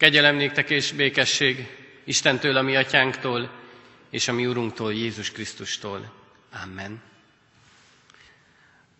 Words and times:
Kegyelem 0.00 0.36
néktek 0.36 0.70
és 0.70 0.92
békesség 0.92 1.66
Istentől, 2.04 2.56
a 2.56 2.62
mi 2.62 2.76
atyánktól, 2.76 3.50
és 4.10 4.28
a 4.28 4.32
mi 4.32 4.46
Urunktól, 4.46 4.92
Jézus 4.92 5.30
Krisztustól. 5.32 6.12
Amen. 6.62 7.02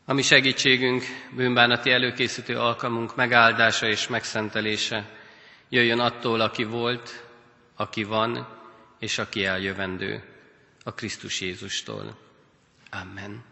A 0.05 0.13
mi 0.13 0.23
segítségünk, 0.23 1.05
bűnbánati 1.37 1.91
előkészítő 1.91 2.59
alkalmunk 2.59 3.17
megáldása 3.17 3.87
és 3.87 4.09
megszentelése 4.09 5.11
jöjjön 5.69 5.99
attól, 6.01 6.41
aki 6.41 6.65
volt, 6.65 7.25
aki 7.77 8.03
van, 8.05 8.49
és 8.99 9.19
aki 9.19 9.45
eljövendő, 9.45 10.23
a 10.83 10.95
Krisztus 10.95 11.41
Jézustól. 11.41 12.19
Amen. 12.91 13.45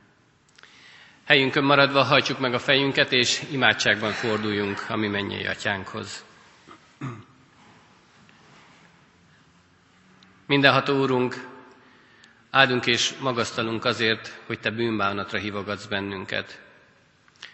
Helyünkön 1.25 1.65
maradva 1.65 2.03
hajtsuk 2.03 2.39
meg 2.39 2.55
a 2.55 2.59
fejünket, 2.59 3.13
és 3.13 3.43
imádságban 3.51 4.13
forduljunk 4.13 4.85
a 4.89 4.97
mi 4.97 5.09
mennyei 5.09 5.47
atyánkhoz. 5.47 6.27
Mindenható 10.49 11.01
Úrunk, 11.01 11.47
áldunk 12.51 12.87
és 12.87 13.15
magasztalunk 13.21 13.85
azért, 13.85 14.41
hogy 14.47 14.61
Te 14.61 14.71
bűnbánatra 14.71 15.39
hívogatsz 15.39 15.87
bennünket. 15.87 16.61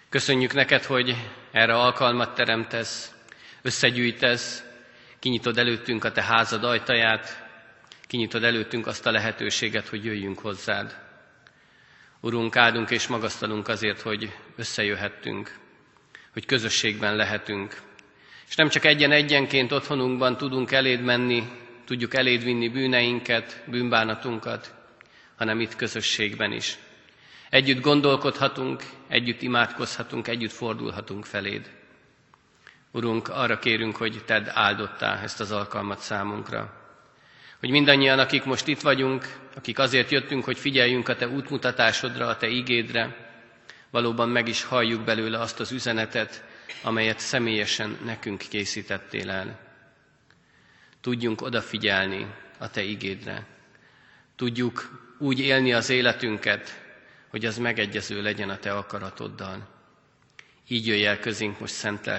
Köszönjük 0.08 0.52
neked, 0.52 0.84
hogy 0.84 1.16
erre 1.52 1.74
alkalmat 1.74 2.34
teremtesz, 2.34 3.14
összegyűjtesz, 3.62 4.64
kinyitod 5.18 5.58
előttünk 5.58 6.04
a 6.04 6.12
Te 6.12 6.22
házad 6.22 6.64
ajtaját, 6.64 7.46
kinyitod 8.06 8.44
előttünk 8.44 8.86
azt 8.86 9.06
a 9.06 9.10
lehetőséget, 9.10 9.88
hogy 9.88 10.04
jöjjünk 10.04 10.38
hozzád. 10.38 10.96
Urunk, 12.20 12.56
áldunk 12.56 12.90
és 12.90 13.06
magasztalunk 13.06 13.68
azért, 13.68 14.00
hogy 14.00 14.32
összejöhettünk, 14.56 15.58
hogy 16.32 16.46
közösségben 16.46 17.16
lehetünk. 17.16 17.80
És 18.48 18.54
nem 18.54 18.68
csak 18.68 18.84
egyen-egyenként 18.84 19.72
otthonunkban 19.72 20.36
tudunk 20.36 20.72
eléd 20.72 21.00
menni, 21.00 21.62
tudjuk 21.84 22.14
eléd 22.14 22.44
vinni 22.44 22.68
bűneinket, 22.68 23.62
bűnbánatunkat, 23.66 24.74
hanem 25.36 25.60
itt 25.60 25.76
közösségben 25.76 26.52
is. 26.52 26.78
Együtt 27.50 27.80
gondolkodhatunk, 27.80 28.82
együtt 29.08 29.42
imádkozhatunk, 29.42 30.28
együtt 30.28 30.52
fordulhatunk 30.52 31.24
feléd. 31.24 31.70
Urunk, 32.92 33.28
arra 33.28 33.58
kérünk, 33.58 33.96
hogy 33.96 34.22
Tedd 34.24 34.48
áldottá 34.48 35.20
ezt 35.22 35.40
az 35.40 35.52
alkalmat 35.52 35.98
számunkra. 35.98 36.82
Hogy 37.60 37.70
mindannyian, 37.70 38.18
akik 38.18 38.44
most 38.44 38.66
itt 38.68 38.80
vagyunk, 38.80 39.36
akik 39.56 39.78
azért 39.78 40.10
jöttünk, 40.10 40.44
hogy 40.44 40.58
figyeljünk 40.58 41.08
a 41.08 41.16
Te 41.16 41.28
útmutatásodra, 41.28 42.26
a 42.26 42.36
Te 42.36 42.46
igédre, 42.48 43.16
valóban 43.90 44.28
meg 44.28 44.48
is 44.48 44.64
halljuk 44.64 45.00
belőle 45.04 45.40
azt 45.40 45.60
az 45.60 45.72
üzenetet, 45.72 46.44
amelyet 46.82 47.18
személyesen 47.18 47.98
nekünk 48.04 48.38
készítettél 48.50 49.30
el. 49.30 49.63
Tudjunk 51.04 51.40
odafigyelni 51.40 52.34
a 52.58 52.70
Te 52.70 52.82
igédre. 52.82 53.46
Tudjuk 54.36 55.02
úgy 55.18 55.40
élni 55.40 55.72
az 55.72 55.90
életünket, 55.90 56.82
hogy 57.28 57.44
az 57.44 57.58
megegyező 57.58 58.22
legyen 58.22 58.48
a 58.48 58.58
Te 58.58 58.72
akaratoddal. 58.72 59.68
Így 60.68 60.86
jöjj 60.86 61.04
el 61.04 61.18
közénk 61.18 61.58
most 61.58 61.74
szent. 61.74 62.10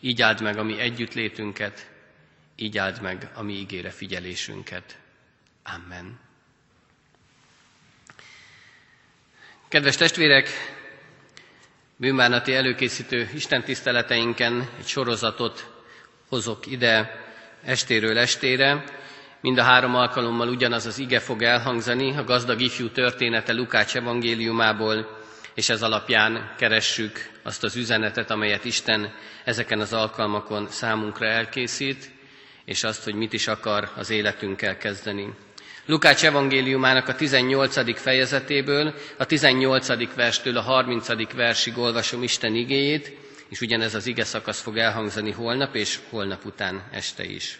Így 0.00 0.22
áld 0.22 0.40
meg 0.40 0.58
a 0.58 0.62
mi 0.62 0.78
együttlétünket, 0.78 1.90
így 2.56 2.78
áld 2.78 3.00
meg 3.00 3.30
a 3.34 3.42
mi 3.42 3.52
ígére 3.52 3.90
figyelésünket. 3.90 4.98
Amen. 5.62 6.18
Kedves 9.68 9.96
testvérek, 9.96 10.48
bűnbánati 11.96 12.54
előkészítő 12.54 13.30
istentiszteleteinken 13.34 14.68
egy 14.78 14.86
sorozatot 14.86 15.70
hozok 16.28 16.66
ide 16.66 17.24
estéről 17.64 18.18
estére. 18.18 18.84
Mind 19.40 19.58
a 19.58 19.62
három 19.62 19.94
alkalommal 19.94 20.48
ugyanaz 20.48 20.86
az 20.86 20.98
ige 20.98 21.20
fog 21.20 21.42
elhangzani, 21.42 22.16
a 22.16 22.24
gazdag 22.24 22.60
ifjú 22.60 22.88
története 22.88 23.52
Lukács 23.52 23.96
evangéliumából, 23.96 25.24
és 25.54 25.68
ez 25.68 25.82
alapján 25.82 26.54
keressük 26.58 27.30
azt 27.42 27.64
az 27.64 27.76
üzenetet, 27.76 28.30
amelyet 28.30 28.64
Isten 28.64 29.12
ezeken 29.44 29.80
az 29.80 29.92
alkalmakon 29.92 30.68
számunkra 30.68 31.26
elkészít, 31.26 32.10
és 32.64 32.84
azt, 32.84 33.04
hogy 33.04 33.14
mit 33.14 33.32
is 33.32 33.46
akar 33.46 33.90
az 33.96 34.10
életünkkel 34.10 34.76
kezdeni. 34.76 35.34
Lukács 35.86 36.24
evangéliumának 36.24 37.08
a 37.08 37.14
18. 37.14 38.00
fejezetéből, 38.00 38.94
a 39.18 39.24
18. 39.24 40.14
verstől 40.14 40.56
a 40.56 40.60
30. 40.60 41.32
versig 41.32 41.78
olvasom 41.78 42.22
Isten 42.22 42.54
igéjét, 42.54 43.12
és 43.48 43.60
ugyanez 43.60 43.94
az 43.94 44.06
ige 44.06 44.24
szakasz 44.24 44.60
fog 44.60 44.76
elhangzani 44.76 45.30
holnap 45.30 45.74
és 45.74 45.98
holnap 46.10 46.44
után 46.44 46.88
este 46.92 47.24
is. 47.24 47.58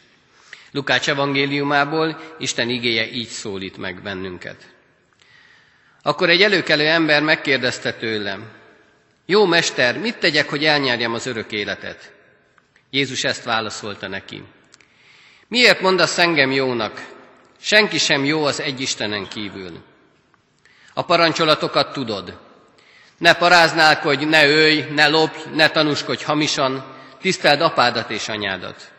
Lukács 0.73 1.09
evangéliumából 1.09 2.21
Isten 2.39 2.69
igéje 2.69 3.11
így 3.11 3.29
szólít 3.29 3.77
meg 3.77 4.03
bennünket. 4.03 4.75
Akkor 6.03 6.31
egy 6.31 6.43
előkelő 6.43 6.87
ember 6.87 7.23
megkérdezte 7.23 7.93
tőlem, 7.93 8.51
jó 9.27 9.45
mester, 9.45 9.99
mit 9.99 10.19
tegyek, 10.19 10.49
hogy 10.49 10.65
elnyerjem 10.65 11.15
az 11.15 11.27
örök 11.27 11.53
életet? 11.53 12.13
Jézus 12.91 13.25
ezt 13.25 13.45
válaszolta 13.45 14.09
neki. 14.09 14.43
Miért 15.49 15.81
mondasz 15.81 16.19
engem 16.19 16.53
jónak? 16.53 17.07
Senki 17.61 17.99
sem 17.99 18.25
jó 18.25 18.45
az 18.45 18.61
egy 18.61 18.81
Istenen 18.81 19.29
kívül. 19.29 19.85
A 20.95 21.05
parancsolatokat 21.05 21.93
tudod. 21.93 22.39
Ne 23.19 23.35
paráználkodj, 23.35 24.25
ne 24.25 24.49
ölj, 24.49 24.81
ne 24.91 25.07
lopj, 25.07 25.39
ne 25.55 25.69
tanúskodj 25.69 26.25
hamisan, 26.25 26.95
tiszteld 27.21 27.61
apádat 27.61 28.11
és 28.11 28.29
anyádat. 28.29 28.93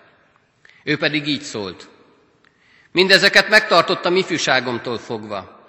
Ő 0.84 0.98
pedig 0.98 1.28
így 1.28 1.42
szólt. 1.42 1.88
Mindezeket 2.92 3.50
megtartottam 3.50 4.16
ifjúságomtól 4.16 4.98
fogva. 4.98 5.66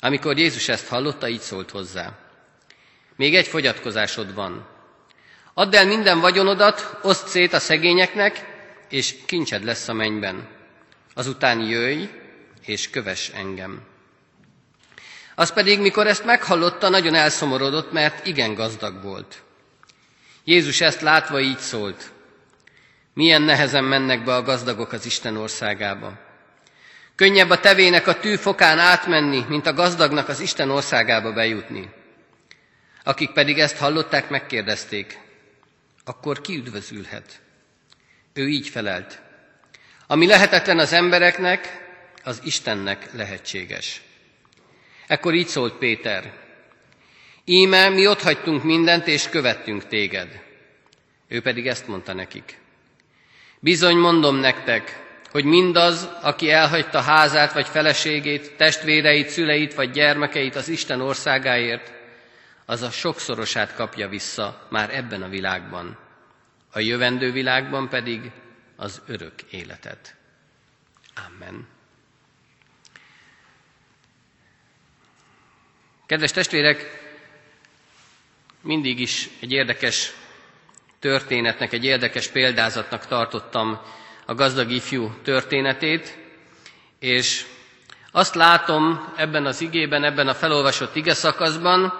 Amikor 0.00 0.38
Jézus 0.38 0.68
ezt 0.68 0.88
hallotta, 0.88 1.28
így 1.28 1.40
szólt 1.40 1.70
hozzá. 1.70 2.12
Még 3.16 3.34
egy 3.34 3.46
fogyatkozásod 3.46 4.34
van. 4.34 4.66
Add 5.54 5.76
el 5.76 5.86
minden 5.86 6.20
vagyonodat, 6.20 6.98
oszd 7.02 7.26
szét 7.26 7.52
a 7.52 7.58
szegényeknek, 7.58 8.44
és 8.88 9.14
kincsed 9.26 9.64
lesz 9.64 9.88
a 9.88 9.92
mennyben. 9.92 10.48
Azután 11.14 11.60
jöjj, 11.60 12.04
és 12.64 12.90
köves 12.90 13.28
engem. 13.28 13.82
Az 15.38 15.52
pedig, 15.52 15.80
mikor 15.80 16.06
ezt 16.06 16.24
meghallotta, 16.24 16.88
nagyon 16.88 17.14
elszomorodott, 17.14 17.92
mert 17.92 18.26
igen 18.26 18.54
gazdag 18.54 19.02
volt. 19.02 19.42
Jézus 20.44 20.80
ezt 20.80 21.00
látva 21.00 21.40
így 21.40 21.58
szólt. 21.58 22.10
Milyen 23.14 23.42
nehezen 23.42 23.84
mennek 23.84 24.24
be 24.24 24.34
a 24.34 24.42
gazdagok 24.42 24.92
az 24.92 25.06
Isten 25.06 25.36
országába. 25.36 26.18
Könnyebb 27.14 27.50
a 27.50 27.60
tevének 27.60 28.06
a 28.06 28.18
tűfokán 28.18 28.78
átmenni, 28.78 29.44
mint 29.48 29.66
a 29.66 29.72
gazdagnak 29.72 30.28
az 30.28 30.40
Isten 30.40 30.70
országába 30.70 31.32
bejutni. 31.32 31.90
Akik 33.04 33.30
pedig 33.30 33.58
ezt 33.58 33.76
hallották, 33.76 34.28
megkérdezték, 34.28 35.18
akkor 36.04 36.40
ki 36.40 36.56
üdvözülhet? 36.56 37.40
Ő 38.32 38.48
így 38.48 38.68
felelt. 38.68 39.20
Ami 40.06 40.26
lehetetlen 40.26 40.78
az 40.78 40.92
embereknek, 40.92 41.88
az 42.24 42.40
Istennek 42.44 43.08
lehetséges. 43.12 44.05
Ekkor 45.06 45.34
így 45.34 45.46
szólt 45.46 45.72
Péter. 45.72 46.32
Íme, 47.44 47.88
mi 47.88 48.06
ott 48.06 48.22
hagytunk 48.22 48.62
mindent, 48.62 49.06
és 49.06 49.28
követtünk 49.28 49.86
téged. 49.86 50.42
Ő 51.28 51.40
pedig 51.40 51.66
ezt 51.66 51.88
mondta 51.88 52.12
nekik. 52.12 52.58
Bizony 53.60 53.96
mondom 53.96 54.36
nektek, 54.36 55.04
hogy 55.30 55.44
mindaz, 55.44 56.08
aki 56.22 56.50
elhagyta 56.50 57.00
házát 57.00 57.52
vagy 57.52 57.66
feleségét, 57.66 58.56
testvéreit, 58.56 59.28
szüleit 59.28 59.74
vagy 59.74 59.90
gyermekeit 59.90 60.56
az 60.56 60.68
Isten 60.68 61.00
országáért, 61.00 61.92
az 62.66 62.82
a 62.82 62.90
sokszorosát 62.90 63.74
kapja 63.74 64.08
vissza 64.08 64.66
már 64.70 64.94
ebben 64.94 65.22
a 65.22 65.28
világban 65.28 66.04
a 66.76 66.80
jövendő 66.80 67.32
világban 67.32 67.88
pedig 67.88 68.30
az 68.76 69.02
örök 69.06 69.42
életet. 69.50 70.14
Amen. 71.26 71.66
Kedves 76.06 76.30
testvérek, 76.32 77.04
mindig 78.62 79.00
is 79.00 79.28
egy 79.40 79.52
érdekes 79.52 80.12
történetnek, 81.00 81.72
egy 81.72 81.84
érdekes 81.84 82.26
példázatnak 82.28 83.06
tartottam 83.06 83.80
a 84.26 84.34
gazdag 84.34 84.70
ifjú 84.70 85.10
történetét, 85.22 86.16
és 86.98 87.44
azt 88.12 88.34
látom 88.34 89.12
ebben 89.16 89.46
az 89.46 89.60
igében, 89.60 90.04
ebben 90.04 90.28
a 90.28 90.34
felolvasott 90.34 90.96
ige 90.96 91.14
szakaszban, 91.14 91.92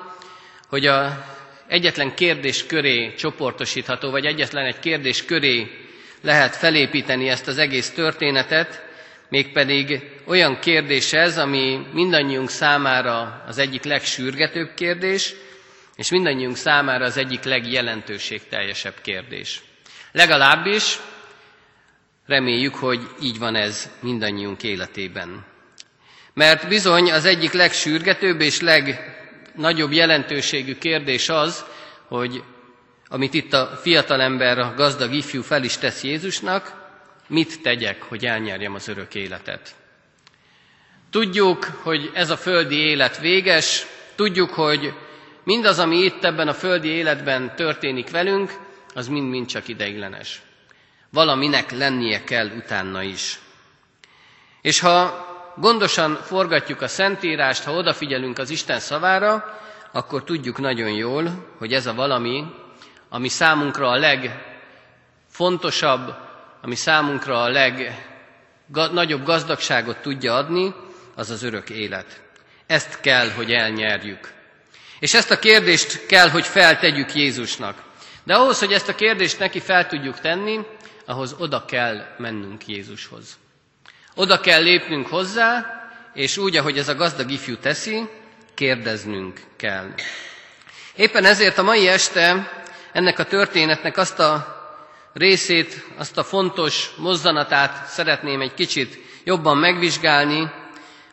hogy 0.69 0.87
a 0.87 1.25
egyetlen 1.67 2.15
kérdés 2.15 2.67
köré 2.67 3.15
csoportosítható, 3.15 4.11
vagy 4.11 4.25
egyetlen 4.27 4.65
egy 4.67 4.79
kérdés 4.79 5.25
köré 5.25 5.71
lehet 6.21 6.57
felépíteni 6.57 7.29
ezt 7.29 7.47
az 7.47 7.59
egész 7.59 7.91
történetet, 7.91 8.86
mégpedig 9.29 10.11
olyan 10.25 10.59
kérdés 10.59 11.13
ez, 11.13 11.39
ami 11.39 11.87
mindannyiunk 11.93 12.51
számára 12.51 13.45
az 13.47 13.59
egyik 13.59 13.85
legsürgetőbb 13.85 14.75
kérdés, 14.75 15.35
és 15.97 16.11
mindannyiunk 16.11 16.57
számára 16.57 17.05
az 17.05 17.17
egyik 17.17 17.43
legjelentőségteljesebb 17.43 18.95
kérdés. 19.03 19.63
Legalábbis 20.13 20.99
Reméljük, 22.27 22.75
hogy 22.75 23.01
így 23.23 23.39
van 23.39 23.55
ez 23.55 23.91
mindannyiunk 24.01 24.63
életében. 24.63 25.45
Mert 26.35 26.69
bizony 26.69 27.13
az 27.13 27.25
egyik 27.25 27.53
legsürgetőbb 27.53 28.41
és 28.41 28.61
legnagyobb 28.61 29.93
jelentőségű 29.93 30.79
kérdés 30.79 31.29
az, 31.29 31.65
hogy 32.09 32.43
amit 33.09 33.35
itt 33.35 33.53
a 33.53 33.79
fiatalember, 33.83 34.59
a 34.59 34.73
gazdag 34.77 35.13
ifjú 35.15 35.43
fel 35.43 35.65
is 35.65 35.77
tesz 35.79 36.03
Jézusnak, 36.03 36.76
mit 37.27 37.63
tegyek, 37.63 38.03
hogy 38.03 38.27
elnyerjem 38.27 38.75
az 38.75 38.89
örök 38.89 39.15
életet. 39.15 39.75
Tudjuk, 41.11 41.65
hogy 41.65 42.11
ez 42.15 42.31
a 42.31 42.37
földi 42.37 42.77
élet 42.77 43.19
véges, 43.19 43.87
tudjuk, 44.15 44.51
hogy 44.51 44.93
mindaz, 45.45 45.79
ami 45.79 45.97
itt 45.97 46.25
ebben 46.25 46.49
a 46.49 46.55
földi 46.55 46.89
életben 46.89 47.57
történik 47.57 48.11
velünk, 48.11 48.53
az 48.95 49.09
mind-mind 49.09 49.47
csak 49.47 49.69
ideiglenes. 49.69 50.43
Valaminek 51.11 51.71
lennie 51.71 52.25
kell 52.25 52.47
utána 52.47 53.03
is. 53.03 53.39
És 54.63 54.81
ha 54.81 55.25
gondosan 55.57 56.15
forgatjuk 56.15 56.83
a 56.83 56.89
Szentírást, 56.89 57.65
ha 57.65 57.73
odafigyelünk 57.73 58.39
az 58.39 58.51
Isten 58.51 58.81
szavára, 58.81 59.61
akkor 59.93 60.25
tudjuk 60.25 60.59
nagyon 60.59 60.91
jól, 60.91 61.55
hogy 61.59 61.73
ez 61.73 61.87
a 61.87 61.95
valami, 61.95 62.45
ami 63.09 63.29
számunkra 63.29 63.89
a 63.89 63.99
legfontosabb, 63.99 66.15
ami 66.63 66.75
számunkra 66.75 67.43
a 67.43 67.49
legnagyobb 67.49 69.25
gazdagságot 69.25 69.97
tudja 69.97 70.35
adni, 70.35 70.75
az 71.15 71.31
az 71.31 71.43
örök 71.43 71.71
élet. 71.71 72.21
Ezt 72.67 73.01
kell, 73.01 73.31
hogy 73.31 73.53
elnyerjük. 73.53 74.33
És 74.99 75.15
ezt 75.15 75.31
a 75.31 75.39
kérdést 75.39 76.07
kell, 76.07 76.29
hogy 76.29 76.47
feltegyük 76.47 77.15
Jézusnak. 77.15 77.83
De 78.25 78.35
ahhoz, 78.35 78.59
hogy 78.59 78.73
ezt 78.73 78.89
a 78.89 78.95
kérdést 78.95 79.39
neki 79.39 79.61
fel 79.61 79.87
tudjuk 79.87 80.21
tenni, 80.21 80.61
ahhoz 81.07 81.35
oda 81.39 81.65
kell 81.65 82.15
mennünk 82.19 82.67
Jézushoz. 82.67 83.39
Oda 84.15 84.41
kell 84.41 84.63
lépnünk 84.63 85.07
hozzá, 85.07 85.67
és 86.15 86.37
úgy, 86.37 86.57
ahogy 86.57 86.79
ez 86.79 86.89
a 86.89 86.95
gazdag 86.95 87.31
ifjú 87.31 87.57
teszi, 87.57 88.09
kérdeznünk 88.55 89.41
kell. 89.57 89.89
Éppen 90.95 91.25
ezért 91.25 91.59
a 91.59 91.63
mai 91.63 91.89
este 91.89 92.51
ennek 92.93 93.19
a 93.19 93.25
történetnek 93.25 93.97
azt 93.97 94.19
a 94.19 94.56
részét, 95.17 95.85
azt 95.97 96.19
a 96.19 96.25
fontos 96.25 96.91
mozzanatát 96.97 97.87
szeretném 97.87 98.41
egy 98.41 98.55
kicsit 98.55 98.99
jobban 99.25 99.57
megvizsgálni, 99.57 100.51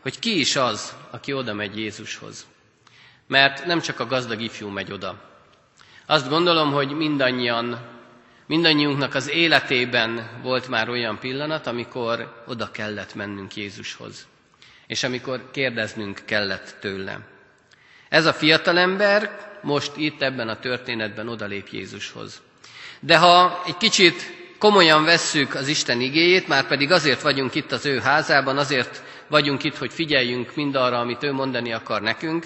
hogy 0.02 0.20
ki 0.20 0.40
is 0.40 0.56
az, 0.56 0.96
aki 1.12 1.34
oda 1.34 1.54
megy 1.54 1.78
Jézushoz. 1.78 2.46
Mert 3.28 3.66
nem 3.66 3.82
csak 3.82 4.00
a 4.00 4.06
gazdag 4.06 4.42
ifjú 4.42 4.68
megy 4.68 4.92
oda. 4.92 5.22
Azt 6.06 6.30
gondolom, 6.30 6.72
hogy 6.72 6.92
mindannyian, 6.92 7.80
mindannyiunknak 8.48 9.16
az 9.16 9.30
életében 9.30 10.40
volt 10.42 10.68
már 10.68 10.90
olyan 10.90 11.20
pillanat, 11.20 11.68
amikor 11.68 12.44
oda 12.48 12.72
kellett 12.72 13.16
mennünk 13.16 13.56
Jézushoz. 13.56 14.28
És 14.88 15.04
amikor 15.04 15.50
kérdeznünk 15.52 16.22
kellett 16.26 16.76
tőle. 16.80 17.20
Ez 18.10 18.26
a 18.26 18.34
fiatalember 18.34 19.52
most 19.62 19.92
itt 19.96 20.22
ebben 20.22 20.50
a 20.50 20.60
történetben 20.60 21.28
odalép 21.28 21.68
Jézushoz. 21.68 22.42
De 23.00 23.18
ha 23.18 23.62
egy 23.66 23.78
kicsit 23.78 24.32
komolyan 24.60 25.04
vesszük 25.04 25.56
az 25.56 25.68
Isten 25.68 26.02
igéjét, 26.02 26.48
már 26.48 26.68
pedig 26.68 26.92
azért 26.92 27.22
vagyunk 27.22 27.56
itt 27.56 27.72
az 27.72 27.86
ő 27.86 28.00
házában, 28.00 28.58
azért 28.58 29.04
vagyunk 29.28 29.64
itt, 29.64 29.78
hogy 29.78 29.94
figyeljünk 29.94 30.56
mindarra, 30.56 31.00
amit 31.00 31.24
ő 31.24 31.32
mondani 31.32 31.74
akar 31.74 32.02
nekünk, 32.02 32.46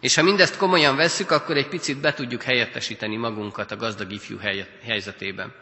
és 0.00 0.14
ha 0.14 0.22
mindezt 0.22 0.56
komolyan 0.56 0.96
vesszük, 0.96 1.30
akkor 1.30 1.56
egy 1.56 1.68
picit 1.68 1.98
be 2.00 2.14
tudjuk 2.14 2.42
helyettesíteni 2.42 3.16
magunkat 3.16 3.70
a 3.70 3.76
gazdag 3.76 4.12
ifjú 4.12 4.38
helyzetében. 4.86 5.52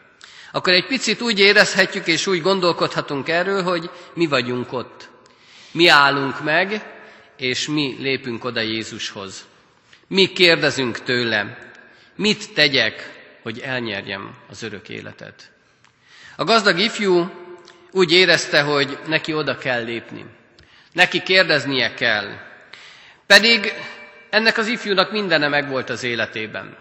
Akkor 0.51 0.73
egy 0.73 0.85
picit 0.87 1.21
úgy 1.21 1.39
érezhetjük 1.39 2.07
és 2.07 2.27
úgy 2.27 2.41
gondolkodhatunk 2.41 3.29
erről, 3.29 3.63
hogy 3.63 3.89
mi 4.13 4.25
vagyunk 4.27 4.73
ott. 4.73 5.09
Mi 5.71 5.87
állunk 5.87 6.43
meg, 6.43 6.93
és 7.37 7.67
mi 7.67 7.95
lépünk 7.99 8.43
oda 8.43 8.61
Jézushoz. 8.61 9.45
Mi 10.07 10.25
kérdezünk 10.25 11.03
tőle, 11.03 11.57
mit 12.15 12.53
tegyek, 12.53 13.12
hogy 13.43 13.59
elnyerjem 13.59 14.35
az 14.49 14.63
örök 14.63 14.89
életet. 14.89 15.51
A 16.35 16.43
gazdag 16.43 16.79
ifjú 16.79 17.31
úgy 17.91 18.11
érezte, 18.11 18.61
hogy 18.61 18.97
neki 19.07 19.33
oda 19.33 19.57
kell 19.57 19.83
lépni. 19.83 20.25
Neki 20.91 21.21
kérdeznie 21.21 21.93
kell. 21.93 22.27
Pedig 23.25 23.73
ennek 24.29 24.57
az 24.57 24.67
ifjúnak 24.67 25.11
mindene 25.11 25.47
megvolt 25.47 25.89
az 25.89 26.03
életében. 26.03 26.77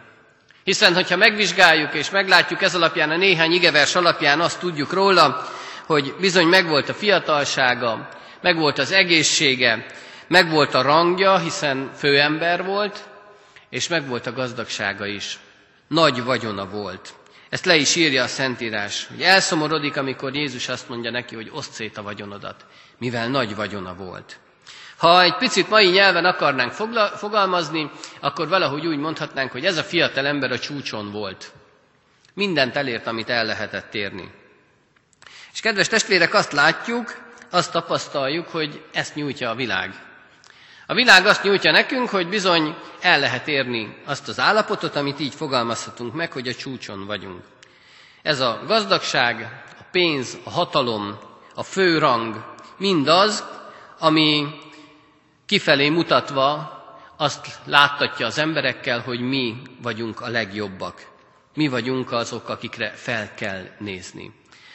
Hiszen, 0.65 0.95
hogyha 0.95 1.17
megvizsgáljuk 1.17 1.95
és 1.95 2.11
meglátjuk 2.11 2.63
ez 2.63 2.75
alapján, 2.75 3.11
a 3.11 3.17
néhány 3.17 3.53
igevers 3.53 3.95
alapján 3.95 4.41
azt 4.41 4.59
tudjuk 4.59 4.93
róla, 4.93 5.49
hogy 5.87 6.15
bizony 6.21 6.47
megvolt 6.47 6.89
a 6.89 6.95
fiatalsága, 6.95 8.09
megvolt 8.41 8.79
az 8.79 8.93
egészsége, 8.93 9.87
megvolt 10.27 10.75
a 10.75 10.83
rangja, 10.83 11.39
hiszen 11.39 11.91
főember 11.97 12.65
volt, 12.65 12.99
és 13.71 13.89
megvolt 13.89 14.27
a 14.27 14.33
gazdagsága 14.33 15.07
is. 15.07 15.39
Nagy 15.93 16.25
vagyona 16.25 16.67
volt. 16.67 17.15
Ezt 17.49 17.65
le 17.65 17.77
is 17.77 17.97
írja 17.97 18.23
a 18.23 18.27
Szentírás, 18.27 19.07
hogy 19.07 19.23
elszomorodik, 19.23 19.97
amikor 19.97 20.35
Jézus 20.35 20.69
azt 20.69 20.89
mondja 20.89 21.11
neki, 21.11 21.35
hogy 21.35 21.51
oszd 21.53 21.73
szét 21.73 21.97
a 21.97 22.03
vagyonodat, 22.03 22.67
mivel 22.99 23.29
nagy 23.29 23.55
vagyona 23.55 23.95
volt. 23.95 24.39
Ha 24.97 25.23
egy 25.23 25.37
picit 25.37 25.69
mai 25.69 25.89
nyelven 25.89 26.25
akarnánk 26.25 26.73
fogla- 26.73 27.19
fogalmazni, 27.19 27.91
akkor 28.21 28.49
valahogy 28.49 28.87
úgy 28.87 28.99
mondhatnánk, 28.99 29.53
hogy 29.53 29.65
ez 29.65 29.77
a 29.77 29.83
fiatal 29.83 30.27
ember 30.27 30.53
a 30.53 30.59
csúcson 30.59 31.11
volt. 31.11 31.53
Mindent 32.35 32.77
elért, 32.77 33.07
amit 33.07 33.31
el 33.31 33.45
lehetett 33.45 33.95
érni. 33.95 34.31
És 35.53 35.61
kedves 35.61 35.89
testvérek, 35.89 36.35
azt 36.35 36.53
látjuk, 36.53 37.15
azt 37.51 37.73
tapasztaljuk, 37.73 38.49
hogy 38.49 38.85
ezt 38.93 39.15
nyújtja 39.15 39.51
a 39.51 39.55
világ. 39.55 40.12
A 40.87 40.95
világ 40.95 41.27
azt 41.27 41.43
nyújtja 41.43 41.71
nekünk, 41.71 42.09
hogy 42.09 42.29
bizony 42.29 42.75
el 43.01 43.21
lehet 43.21 43.49
érni 43.49 43.97
azt 44.05 44.29
az 44.29 44.41
állapotot, 44.41 44.97
amit 44.97 45.21
így 45.21 45.35
fogalmazhatunk 45.35 46.15
meg, 46.15 46.33
hogy 46.33 46.49
a 46.49 46.55
csúcson 46.55 47.07
vagyunk. 47.07 47.45
Ez 48.23 48.41
a 48.41 48.63
gazdagság, 48.67 49.63
a 49.79 49.83
pénz, 49.91 50.39
a 50.45 50.51
hatalom, 50.51 51.19
a 51.55 51.63
főrang, 51.63 52.55
mindaz, 52.79 53.45
ami 53.99 54.47
kifelé 55.47 55.89
mutatva 55.89 56.81
azt 57.17 57.59
láttatja 57.65 58.27
az 58.27 58.39
emberekkel, 58.39 59.01
hogy 59.01 59.21
mi 59.21 59.57
vagyunk 59.83 60.21
a 60.21 60.29
legjobbak. 60.29 61.07
Mi 61.55 61.69
vagyunk 61.69 62.13
azok, 62.13 62.49
akikre 62.49 62.91
fel 62.91 63.35
kell 63.35 63.65
nézni. 63.79 64.33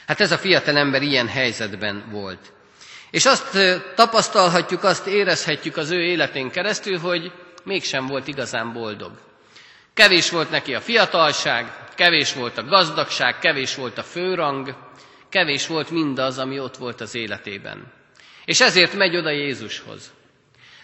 Hát 0.07 0.19
ez 0.19 0.31
a 0.31 0.37
fiatal 0.37 0.77
ember 0.77 1.01
ilyen 1.01 1.27
helyzetben 1.27 2.03
volt. 2.11 2.53
És 3.11 3.25
azt 3.25 3.57
tapasztalhatjuk, 3.95 4.83
azt 4.83 5.07
érezhetjük 5.07 5.77
az 5.77 5.91
ő 5.91 6.03
életén 6.03 6.49
keresztül, 6.49 6.99
hogy 6.99 7.31
mégsem 7.63 8.05
volt 8.05 8.27
igazán 8.27 8.73
boldog. 8.73 9.11
Kevés 9.93 10.29
volt 10.29 10.49
neki 10.49 10.75
a 10.75 10.81
fiatalság, 10.81 11.73
kevés 11.95 12.33
volt 12.33 12.57
a 12.57 12.63
gazdagság, 12.63 13.39
kevés 13.39 13.75
volt 13.75 13.97
a 13.97 14.03
főrang, 14.03 14.75
kevés 15.29 15.67
volt 15.67 15.89
mindaz, 15.89 16.37
ami 16.37 16.59
ott 16.59 16.77
volt 16.77 17.01
az 17.01 17.15
életében. 17.15 17.93
És 18.45 18.61
ezért 18.61 18.93
megy 18.93 19.15
oda 19.15 19.29
Jézushoz. 19.29 20.11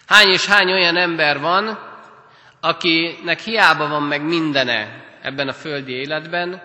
Hány 0.06 0.28
és 0.28 0.46
hány 0.46 0.72
olyan 0.72 0.96
ember 0.96 1.40
van, 1.40 1.78
akinek 2.60 3.40
hiába 3.40 3.88
van 3.88 4.02
meg 4.02 4.22
mindene 4.22 5.04
ebben 5.22 5.48
a 5.48 5.52
földi 5.52 5.92
életben, 5.92 6.62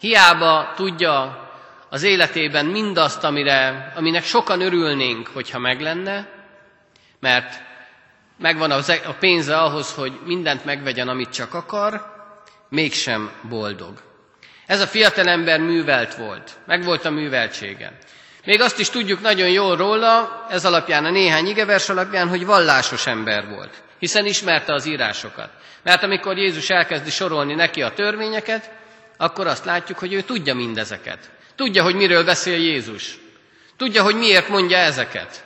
hiába 0.00 0.72
tudja 0.76 1.41
az 1.92 2.02
életében 2.02 2.66
mindazt, 2.66 3.24
amire, 3.24 3.92
aminek 3.96 4.24
sokan 4.24 4.60
örülnénk, 4.60 5.28
hogyha 5.28 5.58
meg 5.58 5.80
lenne, 5.80 6.28
mert 7.20 7.62
megvan 8.38 8.70
a 8.70 9.12
pénze 9.18 9.56
ahhoz, 9.56 9.94
hogy 9.94 10.12
mindent 10.24 10.64
megvegyen, 10.64 11.08
amit 11.08 11.32
csak 11.32 11.54
akar, 11.54 12.04
mégsem 12.68 13.30
boldog. 13.48 13.92
Ez 14.66 14.80
a 14.80 14.86
fiatalember 14.86 15.60
művelt 15.60 16.14
volt, 16.14 16.58
meg 16.66 16.84
volt 16.84 17.04
a 17.04 17.10
műveltsége. 17.10 17.98
Még 18.44 18.60
azt 18.60 18.78
is 18.78 18.90
tudjuk 18.90 19.20
nagyon 19.20 19.48
jól 19.48 19.76
róla, 19.76 20.46
ez 20.50 20.64
alapján, 20.64 21.04
a 21.04 21.10
néhány 21.10 21.46
igevers 21.46 21.88
alapján, 21.88 22.28
hogy 22.28 22.46
vallásos 22.46 23.06
ember 23.06 23.48
volt, 23.48 23.82
hiszen 23.98 24.26
ismerte 24.26 24.72
az 24.72 24.86
írásokat. 24.86 25.50
Mert 25.82 26.02
amikor 26.02 26.36
Jézus 26.36 26.70
elkezdi 26.70 27.10
sorolni 27.10 27.54
neki 27.54 27.82
a 27.82 27.92
törvényeket, 27.92 28.70
akkor 29.16 29.46
azt 29.46 29.64
látjuk, 29.64 29.98
hogy 29.98 30.12
ő 30.12 30.20
tudja 30.20 30.54
mindezeket. 30.54 31.30
Tudja, 31.54 31.82
hogy 31.82 31.94
miről 31.94 32.24
beszél 32.24 32.58
Jézus. 32.58 33.18
Tudja, 33.76 34.02
hogy 34.02 34.16
miért 34.16 34.48
mondja 34.48 34.76
ezeket. 34.76 35.44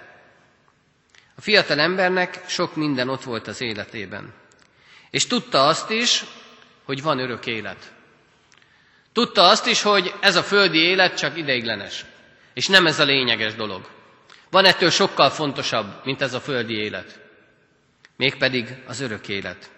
A 1.37 1.41
fiatal 1.41 1.79
embernek 1.79 2.41
sok 2.47 2.77
minden 2.77 3.09
ott 3.09 3.23
volt 3.23 3.47
az 3.47 3.61
életében. 3.61 4.33
És 5.11 5.27
tudta 5.27 5.67
azt 5.67 5.91
is, 5.91 6.25
hogy 6.85 7.03
van 7.03 7.19
örök 7.19 7.47
élet. 7.47 7.93
Tudta 9.13 9.43
azt 9.49 9.67
is, 9.67 9.83
hogy 9.83 10.15
ez 10.21 10.37
a 10.37 10.43
földi 10.43 10.79
élet 10.79 11.17
csak 11.17 11.37
ideiglenes. 11.37 12.05
És 12.55 12.67
nem 12.67 12.87
ez 12.87 12.99
a 12.99 13.05
lényeges 13.05 13.55
dolog. 13.55 13.89
Van 14.51 14.65
ettől 14.65 14.91
sokkal 14.91 15.31
fontosabb, 15.31 16.05
mint 16.05 16.23
ez 16.23 16.35
a 16.35 16.41
földi 16.41 16.75
élet. 16.75 17.21
Mégpedig 18.17 18.83
az 18.87 19.01
örök 19.01 19.29
élet. 19.29 19.71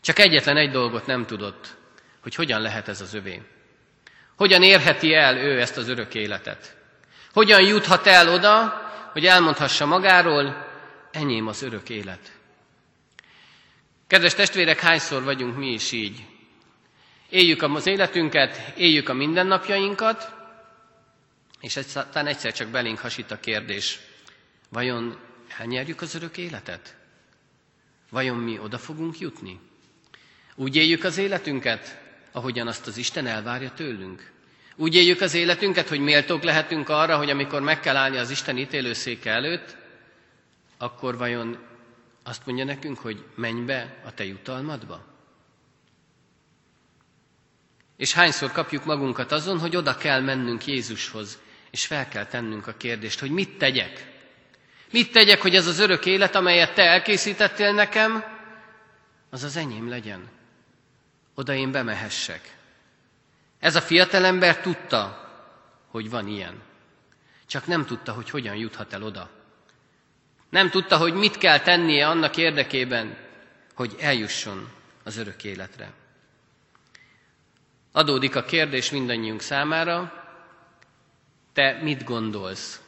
Csak 0.00 0.18
egyetlen 0.18 0.56
egy 0.56 0.70
dolgot 0.70 1.06
nem 1.06 1.26
tudott, 1.26 1.76
hogy 2.22 2.34
hogyan 2.34 2.60
lehet 2.60 2.88
ez 2.88 3.00
az 3.00 3.14
övé. 3.14 3.42
Hogyan 4.36 4.62
érheti 4.62 5.14
el 5.14 5.36
ő 5.36 5.60
ezt 5.60 5.76
az 5.76 5.88
örök 5.88 6.14
életet? 6.14 6.76
Hogyan 7.32 7.62
juthat 7.62 8.06
el 8.06 8.28
oda, 8.28 8.84
hogy 9.12 9.26
elmondhassa 9.26 9.86
magáról, 9.86 10.66
enyém 11.12 11.46
az 11.46 11.62
örök 11.62 11.88
élet. 11.88 12.32
Kedves 14.06 14.34
testvérek, 14.34 14.80
hányszor 14.80 15.22
vagyunk 15.22 15.56
mi 15.56 15.72
is 15.72 15.92
így? 15.92 16.24
Éljük 17.28 17.62
az 17.62 17.86
életünket, 17.86 18.72
éljük 18.76 19.08
a 19.08 19.14
mindennapjainkat, 19.14 20.34
és 21.60 21.76
aztán 21.76 22.26
egyszer 22.26 22.52
csak 22.52 22.68
belénk 22.68 22.98
hasít 22.98 23.30
a 23.30 23.40
kérdés, 23.40 23.98
vajon 24.68 25.18
elnyerjük 25.58 26.00
az 26.00 26.14
örök 26.14 26.36
életet? 26.36 26.96
Vajon 28.10 28.36
mi 28.36 28.58
oda 28.58 28.78
fogunk 28.78 29.18
jutni? 29.18 29.60
Úgy 30.54 30.76
éljük 30.76 31.04
az 31.04 31.18
életünket, 31.18 31.98
ahogyan 32.36 32.66
azt 32.66 32.86
az 32.86 32.96
Isten 32.96 33.26
elvárja 33.26 33.70
tőlünk? 33.70 34.30
Úgy 34.76 34.94
éljük 34.94 35.20
az 35.20 35.34
életünket, 35.34 35.88
hogy 35.88 36.00
méltók 36.00 36.42
lehetünk 36.42 36.88
arra, 36.88 37.16
hogy 37.16 37.30
amikor 37.30 37.60
meg 37.60 37.80
kell 37.80 37.96
állni 37.96 38.16
az 38.16 38.30
Isten 38.30 38.56
ítélőszéke 38.58 39.30
előtt, 39.30 39.76
akkor 40.78 41.16
vajon 41.16 41.58
azt 42.22 42.46
mondja 42.46 42.64
nekünk, 42.64 42.98
hogy 42.98 43.24
menj 43.34 43.60
be 43.60 43.94
a 44.04 44.14
te 44.14 44.24
jutalmadba? 44.24 45.04
És 47.96 48.12
hányszor 48.12 48.52
kapjuk 48.52 48.84
magunkat 48.84 49.32
azon, 49.32 49.58
hogy 49.58 49.76
oda 49.76 49.96
kell 49.96 50.20
mennünk 50.20 50.66
Jézushoz, 50.66 51.38
és 51.70 51.86
fel 51.86 52.08
kell 52.08 52.26
tennünk 52.26 52.66
a 52.66 52.72
kérdést, 52.76 53.20
hogy 53.20 53.30
mit 53.30 53.58
tegyek? 53.58 54.12
Mit 54.92 55.12
tegyek, 55.12 55.40
hogy 55.42 55.54
ez 55.54 55.66
az 55.66 55.78
örök 55.78 56.06
élet, 56.06 56.34
amelyet 56.34 56.74
te 56.74 56.82
elkészítettél 56.82 57.72
nekem, 57.72 58.24
az 59.30 59.42
az 59.42 59.56
enyém 59.56 59.88
legyen. 59.88 60.35
Oda 61.38 61.54
én 61.54 61.70
bemehessek. 61.70 62.56
Ez 63.58 63.76
a 63.76 63.80
fiatalember 63.80 64.60
tudta, 64.60 65.30
hogy 65.90 66.10
van 66.10 66.26
ilyen. 66.28 66.62
Csak 67.46 67.66
nem 67.66 67.86
tudta, 67.86 68.12
hogy 68.12 68.30
hogyan 68.30 68.56
juthat 68.56 68.92
el 68.92 69.02
oda. 69.02 69.30
Nem 70.50 70.70
tudta, 70.70 70.96
hogy 70.96 71.14
mit 71.14 71.38
kell 71.38 71.60
tennie 71.60 72.08
annak 72.08 72.36
érdekében, 72.36 73.16
hogy 73.74 73.96
eljusson 74.00 74.68
az 75.04 75.16
örök 75.16 75.44
életre. 75.44 75.92
Adódik 77.92 78.36
a 78.36 78.44
kérdés 78.44 78.90
mindannyiunk 78.90 79.40
számára, 79.40 80.24
te 81.52 81.78
mit 81.82 82.04
gondolsz? 82.04 82.80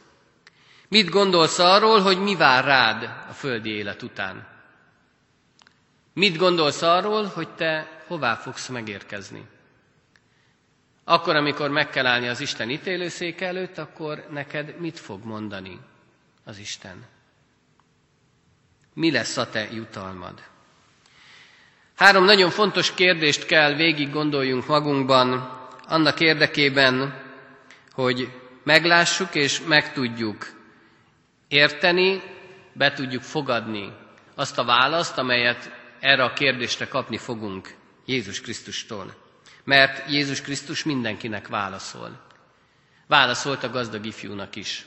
Mit 0.87 1.09
gondolsz 1.09 1.59
arról, 1.59 2.01
hogy 2.01 2.19
mi 2.19 2.35
vár 2.35 2.65
rád 2.65 3.03
a 3.03 3.33
földi 3.33 3.69
élet 3.69 4.01
után? 4.01 4.47
Mit 6.13 6.37
gondolsz 6.37 6.81
arról, 6.81 7.25
hogy 7.25 7.49
te 7.49 7.98
hová 8.09 8.35
fogsz 8.35 8.67
megérkezni? 8.67 9.45
Akkor, 11.03 11.35
amikor 11.35 11.69
meg 11.69 11.89
kell 11.89 12.05
állni 12.05 12.27
az 12.27 12.39
Isten 12.39 12.69
ítélőszék 12.69 13.41
előtt, 13.41 13.77
akkor 13.77 14.25
neked 14.31 14.79
mit 14.79 14.99
fog 14.99 15.23
mondani 15.25 15.79
az 16.45 16.57
Isten? 16.57 17.05
Mi 18.93 19.11
lesz 19.11 19.37
a 19.37 19.49
te 19.49 19.67
jutalmad? 19.71 20.43
Három 21.95 22.23
nagyon 22.23 22.49
fontos 22.49 22.93
kérdést 22.93 23.45
kell 23.45 23.73
végig 23.73 24.11
gondoljunk 24.11 24.67
magunkban, 24.67 25.57
annak 25.87 26.19
érdekében, 26.19 27.21
hogy 27.91 28.31
meglássuk 28.63 29.35
és 29.35 29.61
meg 29.61 29.93
tudjuk 29.93 30.51
érteni, 31.47 32.21
be 32.73 32.93
tudjuk 32.93 33.21
fogadni 33.21 33.93
azt 34.35 34.57
a 34.57 34.63
választ, 34.63 35.17
amelyet 35.17 35.71
erre 35.99 36.23
a 36.23 36.33
kérdésre 36.33 36.87
kapni 36.87 37.17
fogunk 37.17 37.77
Jézus 38.09 38.41
Krisztustól. 38.41 39.15
Mert 39.63 40.11
Jézus 40.11 40.41
Krisztus 40.41 40.83
mindenkinek 40.83 41.47
válaszol. 41.47 42.21
Válaszolt 43.07 43.63
a 43.63 43.69
gazdag 43.69 44.05
ifjúnak 44.05 44.55
is. 44.55 44.85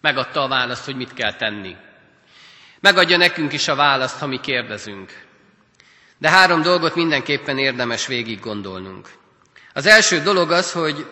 Megadta 0.00 0.42
a 0.42 0.48
választ, 0.48 0.84
hogy 0.84 0.96
mit 0.96 1.14
kell 1.14 1.34
tenni. 1.34 1.76
Megadja 2.80 3.16
nekünk 3.16 3.52
is 3.52 3.68
a 3.68 3.74
választ, 3.74 4.18
ha 4.18 4.26
mi 4.26 4.40
kérdezünk. 4.40 5.24
De 6.18 6.30
három 6.30 6.62
dolgot 6.62 6.94
mindenképpen 6.94 7.58
érdemes 7.58 8.06
végig 8.06 8.40
gondolnunk. 8.40 9.08
Az 9.72 9.86
első 9.86 10.20
dolog 10.20 10.50
az, 10.50 10.72
hogy 10.72 11.06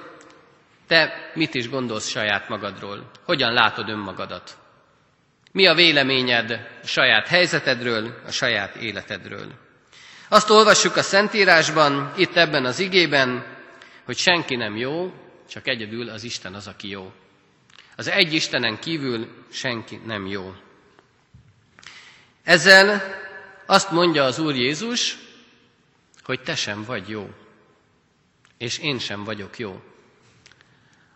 te 0.86 1.30
mit 1.34 1.54
is 1.54 1.68
gondolsz 1.68 2.08
saját 2.08 2.48
magadról? 2.48 3.10
Hogyan 3.24 3.52
látod 3.52 3.88
önmagadat? 3.88 4.58
Mi 5.52 5.66
a 5.66 5.74
véleményed 5.74 6.50
a 6.82 6.86
saját 6.86 7.26
helyzetedről, 7.26 8.20
a 8.26 8.30
saját 8.30 8.74
életedről? 8.74 9.63
Azt 10.34 10.50
olvassuk 10.50 10.96
a 10.96 11.02
Szentírásban, 11.02 12.12
itt 12.16 12.36
ebben 12.36 12.64
az 12.64 12.78
igében, 12.78 13.44
hogy 14.04 14.16
senki 14.16 14.56
nem 14.56 14.76
jó, 14.76 15.12
csak 15.48 15.68
egyedül 15.68 16.08
az 16.08 16.24
Isten 16.24 16.54
az, 16.54 16.66
aki 16.66 16.88
jó. 16.88 17.12
Az 17.96 18.08
egy 18.08 18.32
Istenen 18.32 18.78
kívül 18.78 19.28
senki 19.52 20.00
nem 20.06 20.26
jó. 20.26 20.54
Ezzel 22.44 23.02
azt 23.66 23.90
mondja 23.90 24.24
az 24.24 24.38
Úr 24.38 24.54
Jézus, 24.54 25.16
hogy 26.22 26.40
te 26.40 26.54
sem 26.54 26.84
vagy 26.84 27.08
jó, 27.08 27.30
és 28.58 28.78
én 28.78 28.98
sem 28.98 29.24
vagyok 29.24 29.58
jó. 29.58 29.82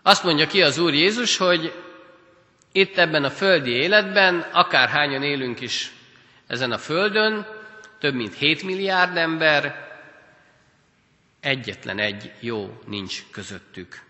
Azt 0.02 0.24
mondja 0.24 0.46
ki 0.46 0.62
az 0.62 0.78
Úr 0.78 0.94
Jézus, 0.94 1.36
hogy 1.36 1.74
itt 2.72 2.96
ebben 2.96 3.24
a 3.24 3.30
földi 3.30 3.70
életben, 3.70 4.40
akárhányan 4.52 5.22
élünk 5.22 5.60
is 5.60 5.92
ezen 6.46 6.72
a 6.72 6.78
földön, 6.78 7.57
több 7.98 8.14
mint 8.14 8.34
7 8.34 8.62
milliárd 8.62 9.16
ember, 9.16 9.88
egyetlen 11.40 11.98
egy 11.98 12.32
jó 12.40 12.78
nincs 12.86 13.22
közöttük. 13.30 14.00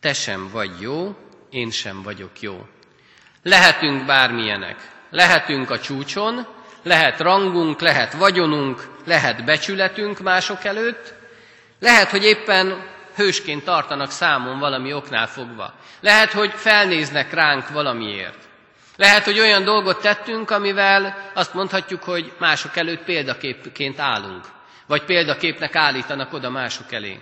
Te 0.00 0.12
sem 0.12 0.48
vagy 0.48 0.80
jó, 0.80 1.16
én 1.50 1.70
sem 1.70 2.02
vagyok 2.02 2.40
jó. 2.40 2.66
Lehetünk 3.42 4.04
bármilyenek, 4.04 4.90
lehetünk 5.10 5.70
a 5.70 5.80
csúcson, 5.80 6.46
lehet 6.82 7.20
rangunk, 7.20 7.80
lehet 7.80 8.12
vagyonunk, 8.12 8.88
lehet 9.04 9.44
becsületünk 9.44 10.20
mások 10.20 10.64
előtt, 10.64 11.14
lehet, 11.78 12.10
hogy 12.10 12.24
éppen 12.24 12.86
hősként 13.14 13.64
tartanak 13.64 14.10
számon 14.10 14.58
valami 14.58 14.92
oknál 14.92 15.26
fogva. 15.26 15.74
Lehet, 16.00 16.32
hogy 16.32 16.52
felnéznek 16.54 17.32
ránk 17.32 17.68
valamiért. 17.68 18.48
Lehet, 18.96 19.24
hogy 19.24 19.38
olyan 19.38 19.64
dolgot 19.64 20.00
tettünk, 20.00 20.50
amivel 20.50 21.30
azt 21.34 21.54
mondhatjuk, 21.54 22.02
hogy 22.02 22.32
mások 22.38 22.76
előtt 22.76 23.04
példaképként 23.04 23.98
állunk, 23.98 24.44
vagy 24.86 25.04
példaképnek 25.04 25.74
állítanak 25.74 26.32
oda 26.32 26.50
mások 26.50 26.92
elé. 26.92 27.20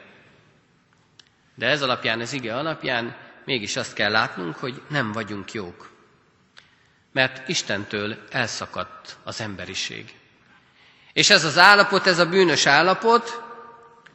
De 1.55 1.67
ez 1.67 1.83
alapján, 1.83 2.21
ez 2.21 2.33
ige 2.33 2.57
alapján 2.57 3.17
mégis 3.45 3.77
azt 3.77 3.95
kell 3.95 4.11
látnunk, 4.11 4.57
hogy 4.57 4.83
nem 4.89 5.13
vagyunk 5.13 5.53
jók. 5.53 5.91
Mert 7.13 7.49
Istentől 7.49 8.17
elszakadt 8.31 9.17
az 9.25 9.41
emberiség. 9.41 10.15
És 11.13 11.31
ez 11.31 11.45
az 11.45 11.59
állapot, 11.59 12.07
ez 12.07 12.19
a 12.19 12.29
bűnös 12.29 12.67
állapot, 12.67 13.43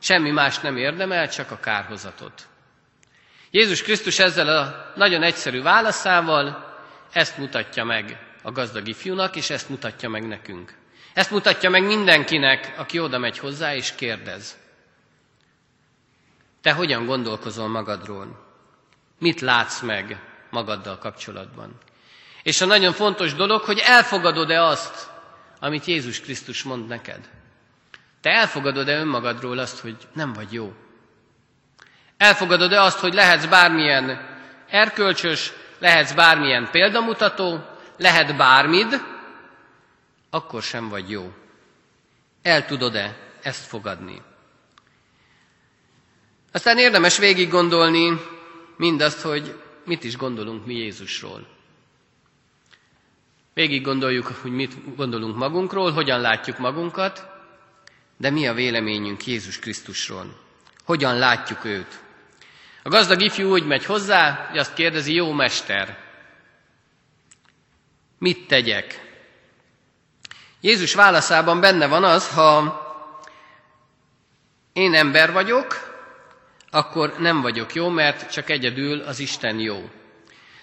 Semmi 0.01 0.31
más 0.31 0.59
nem 0.59 0.77
érdemel, 0.77 1.29
csak 1.29 1.51
a 1.51 1.59
kárhozatot. 1.59 2.47
Jézus 3.51 3.81
Krisztus 3.81 4.19
ezzel 4.19 4.47
a 4.57 4.91
nagyon 4.95 5.23
egyszerű 5.23 5.61
válaszával 5.61 6.68
ezt 7.11 7.37
mutatja 7.37 7.83
meg 7.83 8.27
a 8.41 8.51
gazdag 8.51 8.87
ifjúnak, 8.87 9.35
és 9.35 9.49
ezt 9.49 9.69
mutatja 9.69 10.09
meg 10.09 10.27
nekünk. 10.27 10.73
Ezt 11.13 11.31
mutatja 11.31 11.69
meg 11.69 11.83
mindenkinek, 11.83 12.73
aki 12.77 12.99
oda 12.99 13.17
megy 13.17 13.37
hozzá 13.37 13.75
és 13.75 13.95
kérdez. 13.95 14.57
Te 16.61 16.71
hogyan 16.71 17.05
gondolkozol 17.05 17.67
magadról? 17.67 18.47
Mit 19.19 19.41
látsz 19.41 19.81
meg 19.81 20.21
magaddal 20.49 20.97
kapcsolatban? 20.97 21.77
És 22.43 22.61
a 22.61 22.65
nagyon 22.65 22.93
fontos 22.93 23.33
dolog, 23.33 23.61
hogy 23.61 23.79
elfogadod-e 23.85 24.63
azt, 24.63 25.09
amit 25.59 25.85
Jézus 25.85 26.21
Krisztus 26.21 26.63
mond 26.63 26.87
neked. 26.87 27.29
Te 28.21 28.29
elfogadod-e 28.29 28.99
önmagadról 28.99 29.57
azt, 29.57 29.79
hogy 29.79 29.97
nem 30.13 30.33
vagy 30.33 30.53
jó? 30.53 30.73
Elfogadod-e 32.17 32.81
azt, 32.81 32.99
hogy 32.99 33.13
lehetsz 33.13 33.45
bármilyen 33.45 34.37
erkölcsös, 34.67 35.51
lehetsz 35.79 36.13
bármilyen 36.13 36.69
példamutató, 36.71 37.65
lehet 37.97 38.37
bármid, 38.37 39.01
akkor 40.29 40.61
sem 40.61 40.89
vagy 40.89 41.09
jó. 41.09 41.33
El 42.41 42.65
tudod-e 42.65 43.17
ezt 43.41 43.65
fogadni? 43.65 44.21
Aztán 46.51 46.77
érdemes 46.77 47.17
végig 47.17 47.49
gondolni 47.49 48.21
mindazt, 48.77 49.21
hogy 49.21 49.61
mit 49.85 50.03
is 50.03 50.17
gondolunk 50.17 50.65
mi 50.65 50.73
Jézusról. 50.73 51.47
Végig 53.53 53.81
gondoljuk, 53.81 54.27
hogy 54.41 54.51
mit 54.51 54.95
gondolunk 54.95 55.35
magunkról, 55.35 55.91
hogyan 55.91 56.21
látjuk 56.21 56.57
magunkat, 56.57 57.27
de 58.17 58.29
mi 58.29 58.47
a 58.47 58.53
véleményünk 58.53 59.25
Jézus 59.25 59.59
Krisztusról? 59.59 60.39
Hogyan 60.85 61.17
látjuk 61.17 61.65
őt? 61.65 61.99
A 62.89 62.91
gazdag 62.91 63.21
ifjú 63.21 63.51
úgy 63.51 63.65
megy 63.65 63.85
hozzá, 63.85 64.45
hogy 64.49 64.57
azt 64.57 64.73
kérdezi, 64.73 65.13
jó 65.13 65.31
mester, 65.31 65.97
mit 68.17 68.47
tegyek? 68.47 69.11
Jézus 70.61 70.93
válaszában 70.93 71.59
benne 71.59 71.87
van 71.87 72.03
az, 72.03 72.29
ha 72.29 72.79
én 74.73 74.93
ember 74.93 75.31
vagyok, 75.31 75.97
akkor 76.71 77.15
nem 77.17 77.41
vagyok 77.41 77.73
jó, 77.73 77.89
mert 77.89 78.31
csak 78.31 78.49
egyedül 78.49 79.01
az 79.01 79.19
Isten 79.19 79.59
jó. 79.59 79.89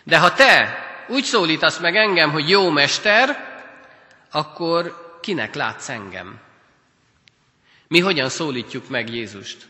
De 0.02 0.18
ha 0.18 0.32
te 0.32 0.78
úgy 1.08 1.24
szólítasz 1.24 1.78
meg 1.78 1.96
engem, 1.96 2.30
hogy 2.30 2.48
jó 2.48 2.70
mester, 2.70 3.28
akkor 4.30 5.16
kinek 5.20 5.54
látsz 5.54 5.88
engem? 5.88 6.40
Mi 7.88 8.00
hogyan 8.00 8.28
szólítjuk 8.28 8.88
meg 8.88 9.14
Jézust? 9.14 9.66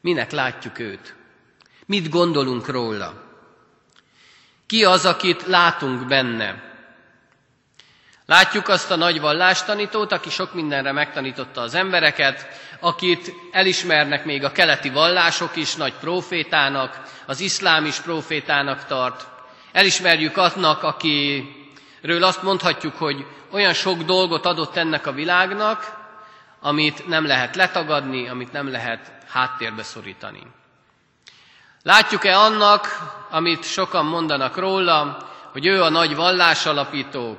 Minek 0.00 0.30
látjuk 0.30 0.78
őt? 0.78 1.16
Mit 1.88 2.08
gondolunk 2.10 2.66
róla? 2.68 3.12
Ki 4.66 4.84
az, 4.84 5.06
akit 5.06 5.46
látunk 5.46 6.06
benne? 6.06 6.62
Látjuk 8.26 8.68
azt 8.68 8.90
a 8.90 8.96
nagy 8.96 9.20
vallástanítót, 9.20 10.12
aki 10.12 10.30
sok 10.30 10.54
mindenre 10.54 10.92
megtanította 10.92 11.60
az 11.60 11.74
embereket, 11.74 12.46
akit 12.80 13.32
elismernek 13.52 14.24
még 14.24 14.44
a 14.44 14.52
keleti 14.52 14.90
vallások 14.90 15.56
is 15.56 15.74
nagy 15.74 15.92
profétának, 16.00 17.02
az 17.26 17.40
iszlám 17.40 17.84
is 17.84 18.00
profétának 18.00 18.84
tart. 18.86 19.26
Elismerjük 19.72 20.36
annak, 20.36 20.82
akiről 20.82 22.22
azt 22.24 22.42
mondhatjuk, 22.42 22.96
hogy 22.96 23.26
olyan 23.50 23.74
sok 23.74 24.02
dolgot 24.02 24.46
adott 24.46 24.76
ennek 24.76 25.06
a 25.06 25.12
világnak, 25.12 25.96
amit 26.60 27.06
nem 27.06 27.26
lehet 27.26 27.56
letagadni, 27.56 28.28
amit 28.28 28.52
nem 28.52 28.70
lehet 28.70 29.12
háttérbe 29.28 29.82
szorítani. 29.82 30.42
Látjuk-e 31.88 32.38
annak, 32.38 32.86
amit 33.30 33.64
sokan 33.64 34.04
mondanak 34.06 34.56
róla, 34.56 35.28
hogy 35.52 35.66
ő 35.66 35.82
a 35.82 35.88
nagy 35.88 36.14
vallásalapító, 36.14 37.38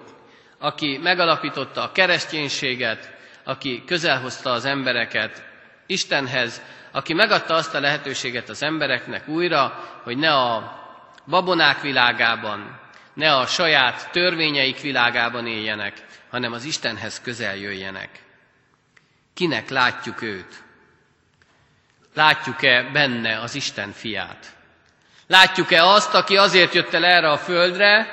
aki 0.60 1.00
megalapította 1.03 1.84
a 1.84 1.91
kereszténységet, 1.91 3.13
aki 3.44 3.84
közelhozta 3.86 4.51
az 4.51 4.65
embereket 4.65 5.44
Istenhez, 5.86 6.62
aki 6.91 7.13
megadta 7.13 7.53
azt 7.53 7.75
a 7.75 7.79
lehetőséget 7.79 8.50
az 8.50 8.63
embereknek 8.63 9.27
újra, 9.27 9.84
hogy 10.03 10.18
ne 10.18 10.34
a 10.34 10.79
babonák 11.27 11.82
világában, 11.82 12.79
ne 13.13 13.36
a 13.36 13.46
saját 13.46 14.12
törvényeik 14.12 14.82
világában 14.82 15.48
éljenek, 15.48 16.06
hanem 16.29 16.53
az 16.53 16.63
Istenhez 16.63 17.22
közel 17.22 17.56
jöjjenek. 17.56 18.10
Kinek 19.34 19.70
látjuk 19.70 20.22
őt? 20.22 20.63
Látjuk-e 22.13 22.89
benne 22.94 23.39
az 23.39 23.56
Isten 23.56 23.92
fiát? 23.92 24.56
Látjuk-e 25.28 25.84
azt, 25.84 26.13
aki 26.13 26.38
azért 26.38 26.74
jött 26.74 26.94
el 26.94 27.06
erre 27.06 27.32
a 27.32 27.38
földre, 27.38 28.08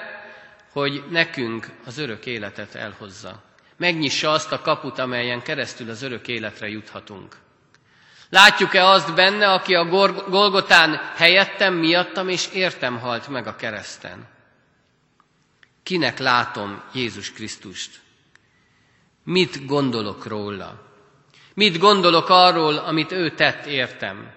hogy 0.72 1.04
nekünk 1.10 1.70
az 1.86 1.98
örök 1.98 2.26
életet 2.26 2.74
elhozza? 2.74 3.42
Megnyissa 3.76 4.30
azt 4.30 4.52
a 4.52 4.60
kaput, 4.60 4.98
amelyen 4.98 5.42
keresztül 5.42 5.90
az 5.90 6.02
örök 6.02 6.28
életre 6.28 6.68
juthatunk. 6.68 7.36
Látjuk-e 8.30 8.86
azt 8.86 9.14
benne, 9.14 9.52
aki 9.52 9.74
a 9.74 9.84
Golgotán 10.28 11.00
helyettem, 11.16 11.74
miattam 11.74 12.28
és 12.28 12.48
értem 12.52 12.98
halt 12.98 13.28
meg 13.28 13.46
a 13.46 13.56
kereszten? 13.56 14.28
Kinek 15.82 16.18
látom 16.18 16.82
Jézus 16.92 17.32
Krisztust? 17.32 18.00
Mit 19.24 19.66
gondolok 19.66 20.26
róla? 20.26 20.85
Mit 21.56 21.78
gondolok 21.78 22.28
arról, 22.28 22.76
amit 22.76 23.12
ő 23.12 23.30
tett 23.30 23.66
értem? 23.66 24.32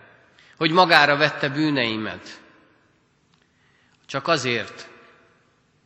Hogy 0.58 0.72
magára 0.72 1.18
vette 1.18 1.50
bűneimet? 1.50 2.42
Csak 4.06 4.28
azért, 4.28 4.90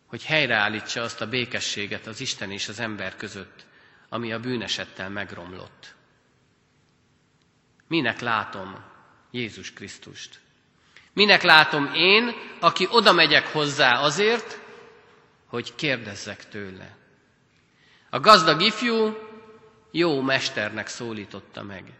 hogy 0.07 0.23
helyreállítsa 0.25 1.01
azt 1.01 1.21
a 1.21 1.27
békességet 1.29 2.07
az 2.07 2.21
Isten 2.21 2.51
és 2.51 2.67
az 2.67 2.79
ember 2.79 3.15
között, 3.15 3.65
ami 4.09 4.33
a 4.33 4.39
bűnesettel 4.39 5.09
megromlott. 5.09 5.95
Minek 7.87 8.19
látom 8.19 8.83
Jézus 9.31 9.73
Krisztust? 9.73 10.39
Minek 11.13 11.41
látom 11.41 11.93
én, 11.93 12.35
aki 12.59 12.87
oda 12.89 13.11
megyek 13.11 13.47
hozzá 13.47 13.91
azért, 13.91 14.59
hogy 15.47 15.75
kérdezzek 15.75 16.47
tőle. 16.47 16.97
A 18.09 18.19
gazdag 18.19 18.61
ifjú 18.61 19.31
jó 19.95 20.21
mesternek 20.21 20.87
szólította 20.87 21.63
meg. 21.63 21.93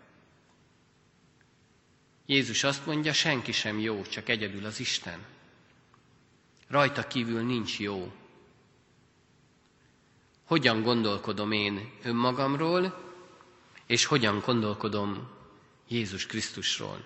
Jézus 2.25 2.63
azt 2.63 2.86
mondja, 2.86 3.13
senki 3.13 3.51
sem 3.51 3.79
jó, 3.79 4.01
csak 4.01 4.29
egyedül 4.29 4.65
az 4.65 4.79
Isten. 4.79 5.19
Rajta 6.67 7.08
kívül 7.08 7.41
nincs 7.41 7.79
jó. 7.79 8.12
Hogyan 10.45 10.82
gondolkodom 10.82 11.51
én 11.51 11.91
önmagamról, 12.03 13.13
és 13.86 14.06
hogyan 14.06 14.41
gondolkodom 14.45 15.29
Jézus 15.88 16.25
Krisztusról. 16.25 17.06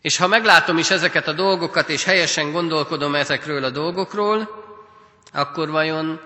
És 0.00 0.16
ha 0.16 0.26
meglátom 0.26 0.78
is 0.78 0.90
ezeket 0.90 1.28
a 1.28 1.32
dolgokat, 1.32 1.88
és 1.88 2.04
helyesen 2.04 2.52
gondolkodom 2.52 3.14
ezekről 3.14 3.64
a 3.64 3.70
dolgokról, 3.70 4.64
akkor 5.32 5.70
vajon 5.70 6.20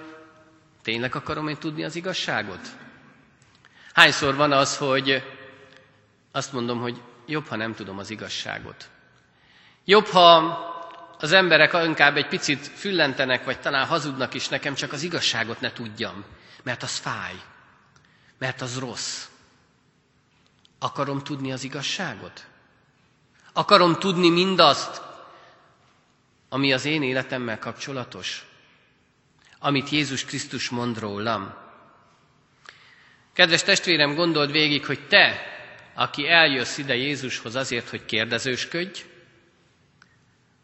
tényleg 0.84 1.14
akarom 1.14 1.48
én 1.48 1.56
tudni 1.56 1.84
az 1.84 1.96
igazságot? 1.96 2.60
Hányszor 3.92 4.34
van 4.34 4.52
az, 4.52 4.76
hogy 4.76 5.22
azt 6.32 6.52
mondom, 6.52 6.80
hogy 6.80 7.02
jobb, 7.26 7.46
ha 7.46 7.56
nem 7.56 7.74
tudom 7.74 7.98
az 7.98 8.10
igazságot. 8.10 8.88
Jobb, 9.84 10.06
ha 10.06 10.36
az 11.18 11.32
emberek 11.32 11.72
inkább 11.84 12.16
egy 12.16 12.28
picit 12.28 12.66
füllentenek, 12.66 13.44
vagy 13.44 13.60
talán 13.60 13.86
hazudnak 13.86 14.34
is 14.34 14.48
nekem, 14.48 14.74
csak 14.74 14.92
az 14.92 15.02
igazságot 15.02 15.60
ne 15.60 15.72
tudjam, 15.72 16.24
mert 16.62 16.82
az 16.82 16.96
fáj, 16.96 17.34
mert 18.38 18.60
az 18.60 18.78
rossz. 18.78 19.26
Akarom 20.78 21.22
tudni 21.22 21.52
az 21.52 21.64
igazságot? 21.64 22.46
Akarom 23.52 23.94
tudni 23.94 24.28
mindazt, 24.28 25.02
ami 26.48 26.72
az 26.72 26.84
én 26.84 27.02
életemmel 27.02 27.58
kapcsolatos, 27.58 28.46
amit 29.64 29.88
Jézus 29.88 30.24
Krisztus 30.24 30.68
mond 30.68 30.98
rólam. 30.98 31.54
Kedves 33.32 33.62
testvérem, 33.62 34.14
gondold 34.14 34.50
végig, 34.50 34.86
hogy 34.86 35.06
te, 35.06 35.40
aki 35.94 36.28
eljössz 36.28 36.78
ide 36.78 36.94
Jézushoz 36.94 37.54
azért, 37.54 37.88
hogy 37.88 38.04
kérdezősködj, 38.04 39.04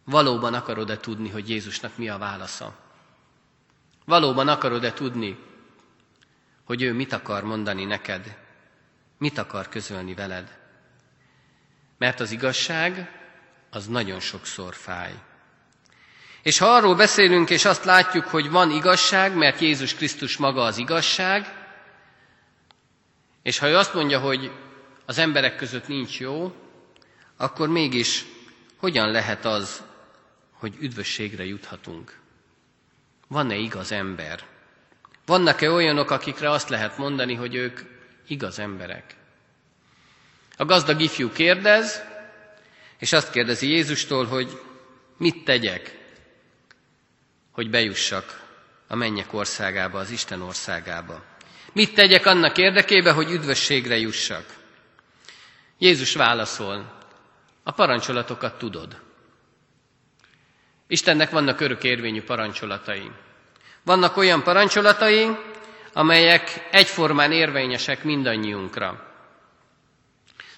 valóban 0.05 0.55
akarod-e 0.55 0.97
tudni, 0.97 1.29
hogy 1.29 1.49
Jézusnak 1.49 1.97
mi 1.97 2.09
a 2.09 2.19
válasza? 2.19 2.79
Valóban 4.05 4.49
akarod-e 4.49 4.93
tudni, 4.93 5.39
hogy 6.65 6.83
ő 6.83 6.93
mit 6.93 7.13
akar 7.13 7.45
mondani 7.45 7.85
neked, 7.85 8.37
mit 9.19 9.39
akar 9.39 9.69
közölni 9.69 10.15
veled? 10.15 10.59
Mert 11.99 12.21
az 12.21 12.31
igazság 12.31 13.21
az 13.71 13.87
nagyon 13.87 14.21
sokszor 14.21 14.75
fáj. 14.75 15.13
És 16.43 16.59
ha 16.59 16.67
arról 16.67 16.95
beszélünk, 16.95 17.51
és 17.51 17.65
azt 17.65 17.85
látjuk, 17.85 18.25
hogy 18.25 18.51
van 18.51 18.71
igazság, 18.71 19.35
mert 19.37 19.61
Jézus 19.61 19.95
Krisztus 19.95 20.37
maga 20.37 20.63
az 20.63 20.79
igazság, 20.79 21.55
és 23.43 23.59
ha 23.59 23.69
ő 23.69 23.77
azt 23.77 23.95
mondja, 23.95 24.19
hogy 24.19 24.51
az 25.07 25.19
emberek 25.19 25.57
között 25.57 25.89
nincs 25.89 26.21
jó, 26.21 26.53
akkor 27.37 27.69
mégis 27.69 28.25
hogyan 28.77 29.11
lehet 29.11 29.45
az, 29.45 29.83
hogy 30.53 30.75
üdvösségre 30.81 31.45
juthatunk? 31.45 32.19
Van-e 33.29 33.57
igaz 33.57 33.93
ember? 33.93 34.45
Vannak-e 35.27 35.71
olyanok, 35.71 36.11
akikre 36.11 36.51
azt 36.51 36.69
lehet 36.69 36.99
mondani, 36.99 37.35
hogy 37.35 37.55
ők 37.55 37.81
igaz 38.27 38.59
emberek? 38.59 39.15
A 40.57 40.65
gazdag 40.65 41.01
ifjú 41.01 41.33
kérdez, 41.33 42.03
és 42.99 43.13
azt 43.13 43.31
kérdezi 43.31 43.69
Jézustól, 43.69 44.27
hogy 44.27 44.61
mit 45.17 45.45
tegyek, 45.45 46.00
hogy 47.53 47.71
bejussak 47.71 48.41
a 48.89 48.97
mennyek 48.97 49.33
országába, 49.33 49.99
az 49.99 50.11
Isten 50.11 50.43
országába. 50.43 51.23
Mit 51.73 51.95
tegyek 51.95 52.27
annak 52.27 52.59
érdekébe, 52.59 53.13
hogy 53.13 53.31
üdvösségre 53.31 53.97
jussak? 53.97 54.45
Jézus 55.79 56.15
válaszol, 56.15 56.99
a 57.63 57.71
parancsolatokat 57.71 58.59
tudod. 58.59 59.01
Istennek 60.87 61.31
vannak 61.31 61.61
örökérvényű 61.61 62.23
parancsolatai. 62.23 63.11
Vannak 63.85 64.17
olyan 64.17 64.43
parancsolatai, 64.43 65.37
amelyek 65.93 66.69
egyformán 66.71 67.33
érvényesek 67.33 68.05
mindannyiunkra. 68.05 69.09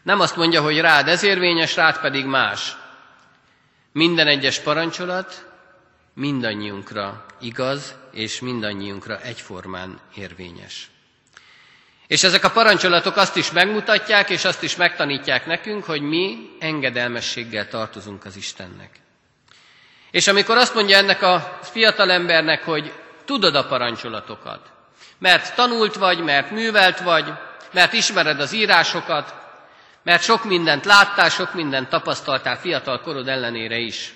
Nem 0.03 0.21
azt 0.21 0.37
mondja, 0.37 0.63
hogy 0.63 0.81
rád 0.81 1.09
ez 1.09 1.23
érvényes, 1.23 1.77
rád 1.77 2.01
pedig 2.01 2.25
más. 2.25 2.77
Minden 3.93 4.27
egyes 4.27 4.59
parancsolat 4.59 5.52
mindannyiunkra 6.15 7.25
igaz, 7.41 7.95
és 8.13 8.41
mindannyiunkra 8.41 9.21
egyformán 9.21 10.01
érvényes. 10.15 10.91
És 12.07 12.23
ezek 12.23 12.45
a 12.45 12.51
parancsolatok 12.51 13.17
azt 13.17 13.37
is 13.37 13.51
megmutatják, 13.51 14.31
és 14.31 14.45
azt 14.45 14.63
is 14.63 14.77
megtanítják 14.77 15.47
nekünk, 15.47 15.85
hogy 15.85 16.01
mi 16.01 16.57
engedelmességgel 16.59 17.69
tartozunk 17.69 18.25
az 18.25 18.37
Istennek. 18.37 18.91
És 20.11 20.27
amikor 20.27 20.57
azt 20.57 20.75
mondja 20.75 20.97
ennek 20.97 21.23
a 21.23 21.59
fiatalembernek, 21.63 22.65
hogy 22.65 22.93
tudod 23.25 23.55
a 23.55 23.67
parancsolatokat, 23.67 24.71
mert 25.19 25.55
tanult 25.55 25.95
vagy, 25.95 26.19
mert 26.21 26.51
művelt 26.51 27.01
vagy, 27.01 27.33
mert 27.73 27.93
ismered 27.93 28.41
az 28.41 28.53
írásokat, 28.53 29.41
Mert 30.05 30.23
sok 30.23 30.45
mindent 30.45 30.85
láttál, 30.85 31.29
sok 31.29 31.55
mindent 31.55 31.89
tapasztaltál 31.89 32.57
fiatal 32.57 33.01
korod 33.01 33.29
ellenére 33.29 33.77
is. 33.77 34.15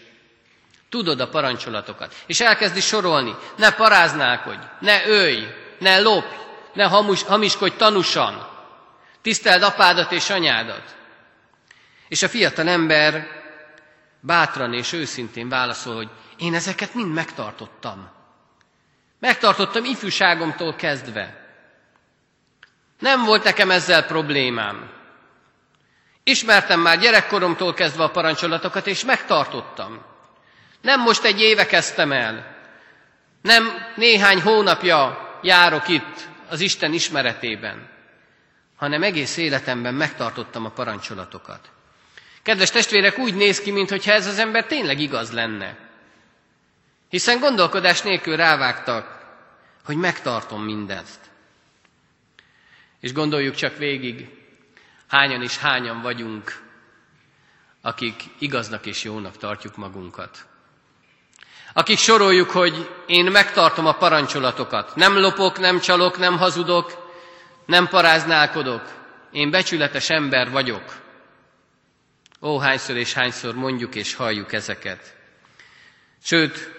Tudod 0.97 1.21
a 1.21 1.29
parancsolatokat. 1.29 2.15
És 2.27 2.41
elkezdi 2.41 2.81
sorolni. 2.81 3.35
Ne 3.57 3.71
paráználkodj, 3.73 4.63
ne 4.81 5.07
ölj, 5.07 5.47
ne 5.79 6.01
lopj, 6.01 6.35
ne 6.73 6.85
hamus, 6.85 7.23
hamiskodj 7.23 7.77
tanusan. 7.77 8.49
Tiszteld 9.23 9.63
apádat 9.63 10.13
és 10.13 10.31
anyádat. 10.31 10.97
És 12.09 12.23
a 12.23 12.29
fiatal 12.29 12.69
ember 12.69 13.27
bátran 14.21 14.73
és 14.73 14.93
őszintén 14.93 15.49
válaszol, 15.49 15.95
hogy 15.95 16.09
én 16.39 16.55
ezeket 16.55 16.95
mind 16.95 17.13
megtartottam. 17.13 18.11
Megtartottam 19.21 19.85
ifjúságomtól 19.85 20.75
kezdve. 20.75 21.47
Nem 22.99 23.25
volt 23.25 23.45
nekem 23.45 23.71
ezzel 23.71 24.07
problémám. 24.07 24.91
Ismertem 26.25 26.81
már 26.81 26.99
gyerekkoromtól 26.99 27.75
kezdve 27.75 28.03
a 28.05 28.11
parancsolatokat, 28.11 28.87
és 28.87 29.05
megtartottam. 29.05 30.15
Nem 30.87 31.01
most 31.01 31.25
egy 31.25 31.41
éve 31.41 31.67
kezdtem 31.67 32.13
el. 32.13 32.57
Nem 33.43 33.93
néhány 33.97 34.41
hónapja 34.41 35.19
járok 35.43 35.89
itt 35.89 36.29
az 36.49 36.61
Isten 36.61 36.93
ismeretében, 36.93 37.89
hanem 38.77 39.03
egész 39.03 39.37
életemben 39.37 39.95
megtartottam 39.95 40.65
a 40.65 40.71
parancsolatokat. 40.71 41.71
Kedves 42.43 42.71
testvérek, 42.71 43.19
úgy 43.19 43.35
néz 43.35 43.61
ki, 43.61 43.71
mintha 43.71 44.13
ez 44.13 44.27
az 44.27 44.39
ember 44.39 44.67
tényleg 44.67 45.01
igaz 45.01 45.33
lenne. 45.33 45.77
Hiszen 47.09 47.39
gondolkodás 47.39 48.03
nélkül 48.03 48.37
rávágtak, 48.37 49.27
hogy 49.85 49.97
megtartom 49.97 50.63
mindezt. 50.65 51.21
És 53.01 53.13
gondoljuk 53.13 53.55
csak 53.55 53.77
végig, 53.77 54.29
hányan 55.09 55.43
is 55.43 55.59
hányan 55.59 56.03
vagyunk, 56.03 56.63
akik 57.81 58.23
igaznak 58.39 58.87
és 58.87 59.05
jónak 59.05 59.37
tartjuk 59.37 59.77
magunkat. 59.77 60.47
Akik 61.79 61.99
soroljuk, 61.99 62.51
hogy 62.51 62.91
én 63.07 63.25
megtartom 63.25 63.87
a 63.87 63.93
parancsolatokat. 63.93 64.95
Nem 64.95 65.19
lopok, 65.19 65.59
nem 65.59 65.81
csalok, 65.81 66.19
nem 66.19 66.39
hazudok, 66.39 67.11
nem 67.67 67.89
paráználkodok. 67.89 68.83
Én 69.33 69.51
becsületes 69.51 70.11
ember 70.11 70.51
vagyok. 70.51 70.83
Ó, 72.41 72.59
hányszor 72.59 72.97
és 72.97 73.13
hányszor 73.13 73.55
mondjuk 73.55 73.95
és 73.95 74.15
halljuk 74.15 74.53
ezeket. 74.53 75.17
Sőt, 76.23 76.71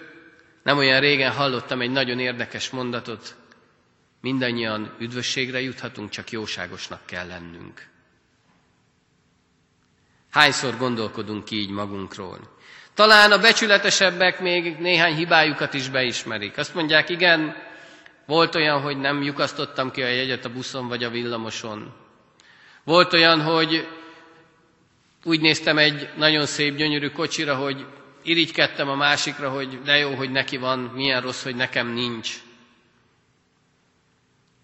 nem 0.62 0.78
olyan 0.78 1.00
régen 1.00 1.32
hallottam 1.32 1.80
egy 1.80 1.90
nagyon 1.90 2.18
érdekes 2.18 2.70
mondatot, 2.70 3.36
mindannyian 4.20 4.94
üdvösségre 4.98 5.60
juthatunk, 5.60 6.10
csak 6.10 6.30
jóságosnak 6.30 7.06
kell 7.06 7.26
lennünk. 7.26 7.86
Hányszor 10.38 10.76
gondolkodunk 10.76 11.50
így 11.50 11.70
magunkról? 11.70 12.38
Talán 12.94 13.32
a 13.32 13.38
becsületesebbek 13.38 14.40
még 14.40 14.76
néhány 14.78 15.14
hibájukat 15.14 15.74
is 15.74 15.88
beismerik. 15.88 16.58
Azt 16.58 16.74
mondják, 16.74 17.08
igen, 17.08 17.56
volt 18.26 18.54
olyan, 18.54 18.80
hogy 18.80 18.96
nem 18.98 19.22
lyukasztottam 19.22 19.90
ki 19.90 20.02
a 20.02 20.06
jegyet 20.06 20.44
a 20.44 20.52
buszon 20.52 20.88
vagy 20.88 21.04
a 21.04 21.10
villamoson. 21.10 21.94
Volt 22.84 23.12
olyan, 23.12 23.42
hogy 23.42 23.88
úgy 25.24 25.40
néztem 25.40 25.78
egy 25.78 26.08
nagyon 26.16 26.46
szép, 26.46 26.76
gyönyörű 26.76 27.08
kocsira, 27.08 27.54
hogy 27.54 27.86
irigykedtem 28.22 28.88
a 28.88 28.94
másikra, 28.94 29.50
hogy 29.50 29.82
de 29.82 29.96
jó, 29.96 30.14
hogy 30.14 30.30
neki 30.30 30.56
van, 30.56 30.78
milyen 30.78 31.20
rossz, 31.20 31.42
hogy 31.42 31.56
nekem 31.56 31.88
nincs. 31.88 32.34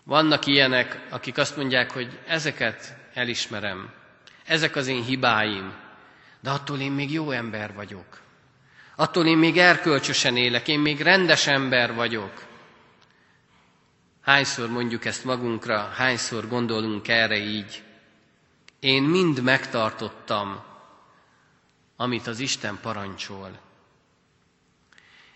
Vannak 0.04 0.46
ilyenek, 0.46 1.00
akik 1.10 1.38
azt 1.38 1.56
mondják, 1.56 1.90
hogy 1.90 2.18
ezeket 2.26 2.96
elismerem, 3.14 4.02
ezek 4.44 4.76
az 4.76 4.86
én 4.86 5.02
hibáim, 5.02 5.74
de 6.40 6.50
attól 6.50 6.80
én 6.80 6.92
még 6.92 7.12
jó 7.12 7.30
ember 7.30 7.74
vagyok. 7.74 8.22
Attól 8.96 9.26
én 9.26 9.36
még 9.36 9.58
erkölcsösen 9.58 10.36
élek, 10.36 10.68
én 10.68 10.80
még 10.80 11.00
rendes 11.00 11.46
ember 11.46 11.94
vagyok. 11.94 12.44
Hányszor 14.20 14.68
mondjuk 14.68 15.04
ezt 15.04 15.24
magunkra, 15.24 15.78
hányszor 15.78 16.48
gondolunk 16.48 17.08
erre 17.08 17.36
így. 17.36 17.82
Én 18.80 19.02
mind 19.02 19.42
megtartottam, 19.42 20.62
amit 21.96 22.26
az 22.26 22.40
Isten 22.40 22.78
parancsol. 22.82 23.58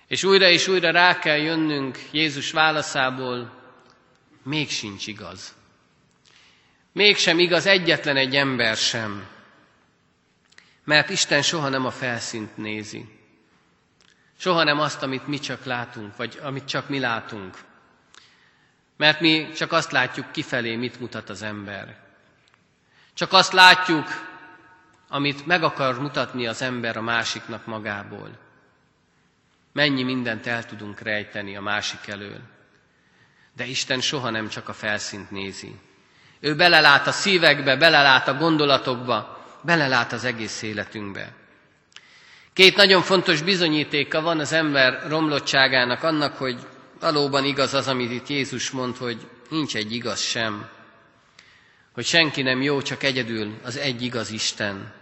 És 0.06 0.24
újra 0.24 0.48
és 0.48 0.68
újra 0.68 0.90
rá 0.90 1.18
kell 1.18 1.38
jönnünk 1.38 1.98
Jézus 2.10 2.50
válaszából, 2.50 3.52
még 4.42 4.70
sincs 4.70 5.06
igaz. 5.06 5.57
Mégsem 6.98 7.38
igaz 7.38 7.66
egyetlen 7.66 8.16
egy 8.16 8.36
ember 8.36 8.76
sem, 8.76 9.26
mert 10.84 11.10
Isten 11.10 11.42
soha 11.42 11.68
nem 11.68 11.86
a 11.86 11.90
felszínt 11.90 12.56
nézi. 12.56 13.08
Soha 14.38 14.64
nem 14.64 14.80
azt, 14.80 15.02
amit 15.02 15.26
mi 15.26 15.38
csak 15.38 15.64
látunk, 15.64 16.16
vagy 16.16 16.38
amit 16.42 16.64
csak 16.64 16.88
mi 16.88 16.98
látunk. 16.98 17.58
Mert 18.96 19.20
mi 19.20 19.52
csak 19.52 19.72
azt 19.72 19.90
látjuk 19.90 20.32
kifelé, 20.32 20.76
mit 20.76 21.00
mutat 21.00 21.28
az 21.28 21.42
ember. 21.42 21.96
Csak 23.14 23.32
azt 23.32 23.52
látjuk, 23.52 24.06
amit 25.08 25.46
meg 25.46 25.62
akar 25.62 26.00
mutatni 26.00 26.46
az 26.46 26.62
ember 26.62 26.96
a 26.96 27.02
másiknak 27.02 27.66
magából. 27.66 28.38
Mennyi 29.72 30.02
mindent 30.02 30.46
el 30.46 30.64
tudunk 30.66 31.00
rejteni 31.00 31.56
a 31.56 31.60
másik 31.60 32.06
elől. 32.06 32.40
De 33.56 33.64
Isten 33.64 34.00
soha 34.00 34.30
nem 34.30 34.48
csak 34.48 34.68
a 34.68 34.72
felszínt 34.72 35.30
nézi. 35.30 35.86
Ő 36.40 36.54
belelát 36.54 37.06
a 37.06 37.12
szívekbe, 37.12 37.76
belelát 37.76 38.28
a 38.28 38.34
gondolatokba, 38.34 39.46
belelát 39.62 40.12
az 40.12 40.24
egész 40.24 40.62
életünkbe. 40.62 41.32
Két 42.52 42.76
nagyon 42.76 43.02
fontos 43.02 43.42
bizonyítéka 43.42 44.20
van 44.20 44.38
az 44.38 44.52
ember 44.52 45.04
romlottságának 45.08 46.02
annak, 46.02 46.36
hogy 46.36 46.56
valóban 47.00 47.44
igaz 47.44 47.74
az, 47.74 47.88
amit 47.88 48.10
itt 48.10 48.28
Jézus 48.28 48.70
mond, 48.70 48.96
hogy 48.96 49.26
nincs 49.50 49.76
egy 49.76 49.92
igaz 49.92 50.20
sem. 50.20 50.68
Hogy 51.92 52.04
senki 52.04 52.42
nem 52.42 52.62
jó, 52.62 52.82
csak 52.82 53.02
egyedül 53.02 53.54
az 53.64 53.76
egy 53.76 54.02
igaz 54.02 54.30
Isten. 54.30 54.92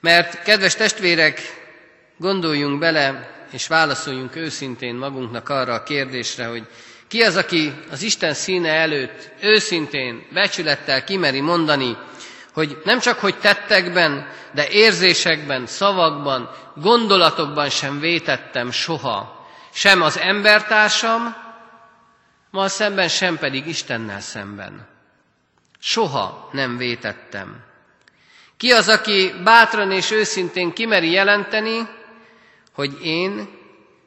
Mert, 0.00 0.42
kedves 0.42 0.74
testvérek, 0.74 1.40
gondoljunk 2.16 2.78
bele, 2.78 3.30
és 3.52 3.66
válaszoljunk 3.66 4.36
őszintén 4.36 4.94
magunknak 4.94 5.48
arra 5.48 5.74
a 5.74 5.82
kérdésre, 5.82 6.46
hogy 6.46 6.66
ki 7.12 7.22
az, 7.22 7.36
aki 7.36 7.72
az 7.90 8.02
Isten 8.02 8.34
színe 8.34 8.68
előtt 8.72 9.30
őszintén, 9.40 10.26
becsülettel 10.32 11.04
kimeri 11.04 11.40
mondani, 11.40 11.96
hogy 12.52 12.80
nem 12.84 12.98
csak 13.00 13.18
hogy 13.18 13.38
tettekben, 13.38 14.28
de 14.52 14.68
érzésekben, 14.68 15.66
szavakban, 15.66 16.50
gondolatokban 16.76 17.68
sem 17.70 18.00
vétettem 18.00 18.70
soha, 18.70 19.46
sem 19.72 20.02
az 20.02 20.18
embertársam, 20.18 21.36
ma 22.50 22.68
szemben, 22.68 23.08
sem 23.08 23.38
pedig 23.38 23.66
Istennel 23.66 24.20
szemben. 24.20 24.86
Soha 25.78 26.48
nem 26.52 26.76
vétettem. 26.76 27.64
Ki 28.56 28.70
az, 28.70 28.88
aki 28.88 29.32
bátran 29.44 29.90
és 29.90 30.10
őszintén 30.10 30.72
kimeri 30.72 31.10
jelenteni, 31.10 31.88
hogy 32.74 33.04
én 33.06 33.48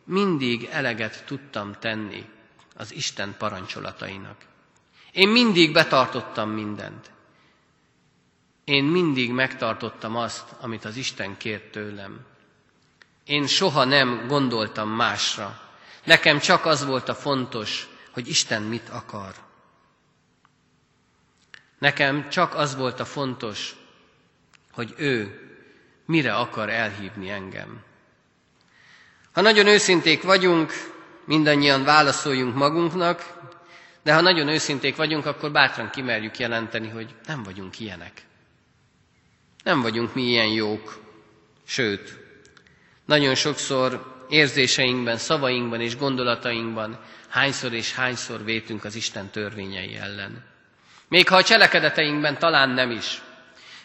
mindig 0.06 0.70
eleget 0.72 1.24
tudtam 1.26 1.76
tenni 1.80 2.34
az 2.78 2.94
Isten 2.94 3.36
parancsolatainak. 3.38 4.38
Én 5.12 5.30
mindig 5.30 5.72
betartottam 5.72 6.50
mindent. 6.50 7.12
Én 8.64 8.84
mindig 8.84 9.32
megtartottam 9.32 10.16
azt, 10.16 10.56
amit 10.60 10.86
az 10.86 10.96
Isten 10.96 11.38
kért 11.38 11.72
tőlem. 11.72 12.26
Én 13.26 13.48
soha 13.48 13.84
nem 13.84 14.28
gondoltam 14.28 14.90
másra. 14.90 15.60
Nekem 16.04 16.40
csak 16.40 16.66
az 16.66 16.86
volt 16.86 17.10
a 17.10 17.16
fontos, 17.16 17.88
hogy 18.12 18.28
Isten 18.28 18.62
mit 18.62 18.90
akar. 18.90 19.34
Nekem 21.80 22.30
csak 22.30 22.56
az 22.56 22.76
volt 22.76 23.00
a 23.00 23.06
fontos, 23.06 23.76
hogy 24.72 24.94
ő 24.98 25.40
mire 26.06 26.36
akar 26.36 26.70
elhívni 26.70 27.30
engem. 27.30 27.84
Ha 29.32 29.42
nagyon 29.42 29.68
őszinték 29.68 30.24
vagyunk, 30.24 30.95
mindannyian 31.26 31.84
válaszoljunk 31.84 32.56
magunknak, 32.56 33.34
de 34.04 34.14
ha 34.14 34.22
nagyon 34.22 34.48
őszinték 34.48 34.96
vagyunk, 34.96 35.26
akkor 35.26 35.52
bátran 35.52 35.90
kimerjük 35.90 36.38
jelenteni, 36.40 36.90
hogy 36.90 37.16
nem 37.28 37.44
vagyunk 37.44 37.80
ilyenek. 37.80 38.12
Nem 39.64 39.82
vagyunk 39.82 40.14
mi 40.14 40.22
ilyen 40.22 40.48
jók. 40.48 41.00
Sőt, 41.68 42.18
nagyon 43.06 43.36
sokszor 43.36 44.14
érzéseinkben, 44.30 45.18
szavainkban 45.18 45.82
és 45.82 45.98
gondolatainkban 45.98 47.00
hányszor 47.30 47.74
és 47.74 47.94
hányszor 47.94 48.44
vétünk 48.44 48.84
az 48.84 48.96
Isten 48.96 49.30
törvényei 49.30 49.96
ellen. 49.96 50.44
Még 51.08 51.28
ha 51.28 51.36
a 51.36 51.44
cselekedeteinkben 51.44 52.38
talán 52.40 52.70
nem 52.70 52.92
is. 52.92 53.22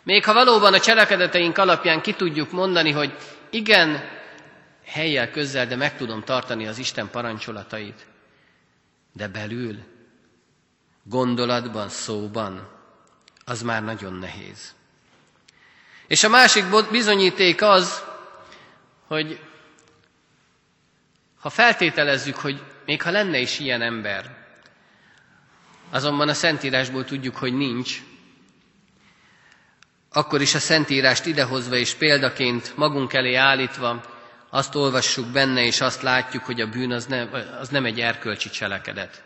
Még 0.02 0.24
ha 0.24 0.32
valóban 0.32 0.74
a 0.74 0.80
cselekedeteink 0.80 1.58
alapján 1.58 2.00
ki 2.00 2.12
tudjuk 2.12 2.50
mondani, 2.50 2.90
hogy 2.90 3.12
igen, 3.50 4.04
helyjel, 4.90 5.30
közzel, 5.30 5.66
de 5.66 5.76
meg 5.76 5.96
tudom 5.96 6.22
tartani 6.24 6.66
az 6.66 6.78
Isten 6.78 7.10
parancsolatait. 7.10 8.06
De 9.12 9.28
belül, 9.28 9.78
gondolatban, 11.02 11.88
szóban, 11.88 12.68
az 13.44 13.62
már 13.62 13.82
nagyon 13.84 14.12
nehéz. 14.12 14.74
És 16.06 16.24
a 16.24 16.28
másik 16.28 16.64
bizonyíték 16.90 17.62
az, 17.62 18.04
hogy 19.06 19.40
ha 21.40 21.50
feltételezzük, 21.50 22.36
hogy 22.36 22.62
még 22.86 23.02
ha 23.02 23.10
lenne 23.10 23.38
is 23.38 23.58
ilyen 23.58 23.82
ember, 23.82 24.38
azonban 25.90 26.28
a 26.28 26.34
Szentírásból 26.34 27.04
tudjuk, 27.04 27.36
hogy 27.36 27.54
nincs, 27.54 28.02
akkor 30.12 30.40
is 30.40 30.54
a 30.54 30.58
Szentírást 30.58 31.26
idehozva 31.26 31.76
és 31.76 31.94
példaként 31.94 32.76
magunk 32.76 33.12
elé 33.12 33.34
állítva, 33.34 34.19
azt 34.50 34.74
olvassuk 34.74 35.26
benne, 35.26 35.64
és 35.64 35.80
azt 35.80 36.02
látjuk, 36.02 36.44
hogy 36.44 36.60
a 36.60 36.66
bűn 36.66 36.92
az 36.92 37.06
nem, 37.06 37.30
az 37.60 37.68
nem 37.68 37.84
egy 37.84 38.00
erkölcsi 38.00 38.50
cselekedet. 38.50 39.22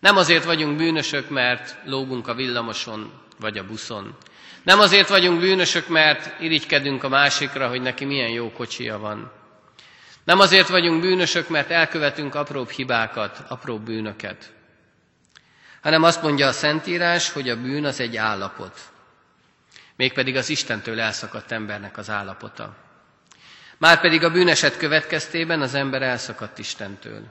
Nem 0.00 0.16
azért 0.16 0.44
vagyunk 0.44 0.76
bűnösök, 0.76 1.28
mert 1.28 1.76
lógunk 1.84 2.28
a 2.28 2.34
villamoson 2.34 3.12
vagy 3.38 3.58
a 3.58 3.64
buszon. 3.64 4.16
Nem 4.62 4.80
azért 4.80 5.08
vagyunk 5.08 5.40
bűnösök, 5.40 5.88
mert 5.88 6.40
irigykedünk 6.40 7.02
a 7.02 7.08
másikra, 7.08 7.68
hogy 7.68 7.82
neki 7.82 8.04
milyen 8.04 8.30
jó 8.30 8.52
kocsia 8.52 8.98
van. 8.98 9.32
Nem 10.24 10.40
azért 10.40 10.68
vagyunk 10.68 11.00
bűnösök, 11.00 11.48
mert 11.48 11.70
elkövetünk 11.70 12.34
apróbb 12.34 12.70
hibákat, 12.70 13.42
apróbb 13.48 13.82
bűnöket, 13.82 14.52
hanem 15.82 16.02
azt 16.02 16.22
mondja 16.22 16.46
a 16.46 16.52
Szentírás, 16.52 17.30
hogy 17.30 17.48
a 17.48 17.60
bűn 17.60 17.84
az 17.84 18.00
egy 18.00 18.16
állapot. 18.16 18.78
Mégpedig 19.96 20.36
az 20.36 20.48
Istentől 20.48 21.00
elszakadt 21.00 21.52
embernek 21.52 21.98
az 21.98 22.10
állapota. 22.10 22.76
Márpedig 23.80 24.24
a 24.24 24.30
bűneset 24.30 24.76
következtében 24.76 25.60
az 25.60 25.74
ember 25.74 26.02
elszakadt 26.02 26.58
Istentől. 26.58 27.26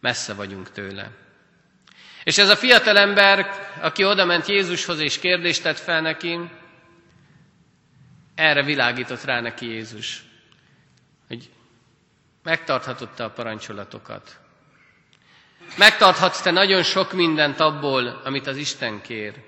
Messze 0.00 0.34
vagyunk 0.34 0.70
tőle. 0.70 1.10
És 2.22 2.38
ez 2.38 2.48
a 2.48 2.56
fiatal 2.56 2.96
ember, 2.98 3.46
aki 3.80 4.04
oda 4.04 4.24
ment 4.24 4.46
Jézushoz 4.46 4.98
és 4.98 5.18
kérdést 5.18 5.62
tett 5.62 5.78
fel 5.78 6.00
neki, 6.00 6.38
erre 8.34 8.62
világított 8.62 9.24
rá 9.24 9.40
neki 9.40 9.66
Jézus, 9.66 10.22
hogy 11.28 11.50
megtarthatod 12.42 13.10
te 13.14 13.24
a 13.24 13.30
parancsolatokat. 13.30 14.38
Megtarthatsz 15.76 16.42
te 16.42 16.50
nagyon 16.50 16.82
sok 16.82 17.12
mindent 17.12 17.60
abból, 17.60 18.20
amit 18.24 18.46
az 18.46 18.56
Isten 18.56 19.00
kér. 19.00 19.44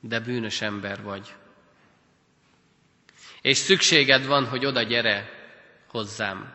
De 0.00 0.20
bűnös 0.20 0.60
ember 0.60 1.02
vagy. 1.02 1.34
És 3.46 3.56
szükséged 3.56 4.26
van, 4.26 4.46
hogy 4.46 4.66
oda 4.66 4.82
gyere 4.82 5.30
hozzám. 5.88 6.54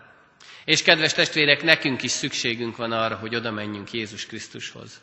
És 0.65 0.81
kedves 0.81 1.13
testvérek, 1.13 1.63
nekünk 1.63 2.03
is 2.03 2.11
szükségünk 2.11 2.75
van 2.75 2.91
arra, 2.91 3.15
hogy 3.15 3.35
oda 3.35 3.51
menjünk 3.51 3.91
Jézus 3.91 4.25
Krisztushoz. 4.25 5.01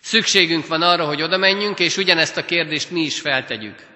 Szükségünk 0.00 0.66
van 0.66 0.82
arra, 0.82 1.06
hogy 1.06 1.22
oda 1.22 1.36
menjünk, 1.36 1.78
és 1.78 1.96
ugyanezt 1.96 2.36
a 2.36 2.44
kérdést 2.44 2.90
mi 2.90 3.00
is 3.00 3.20
feltegyük. 3.20 3.86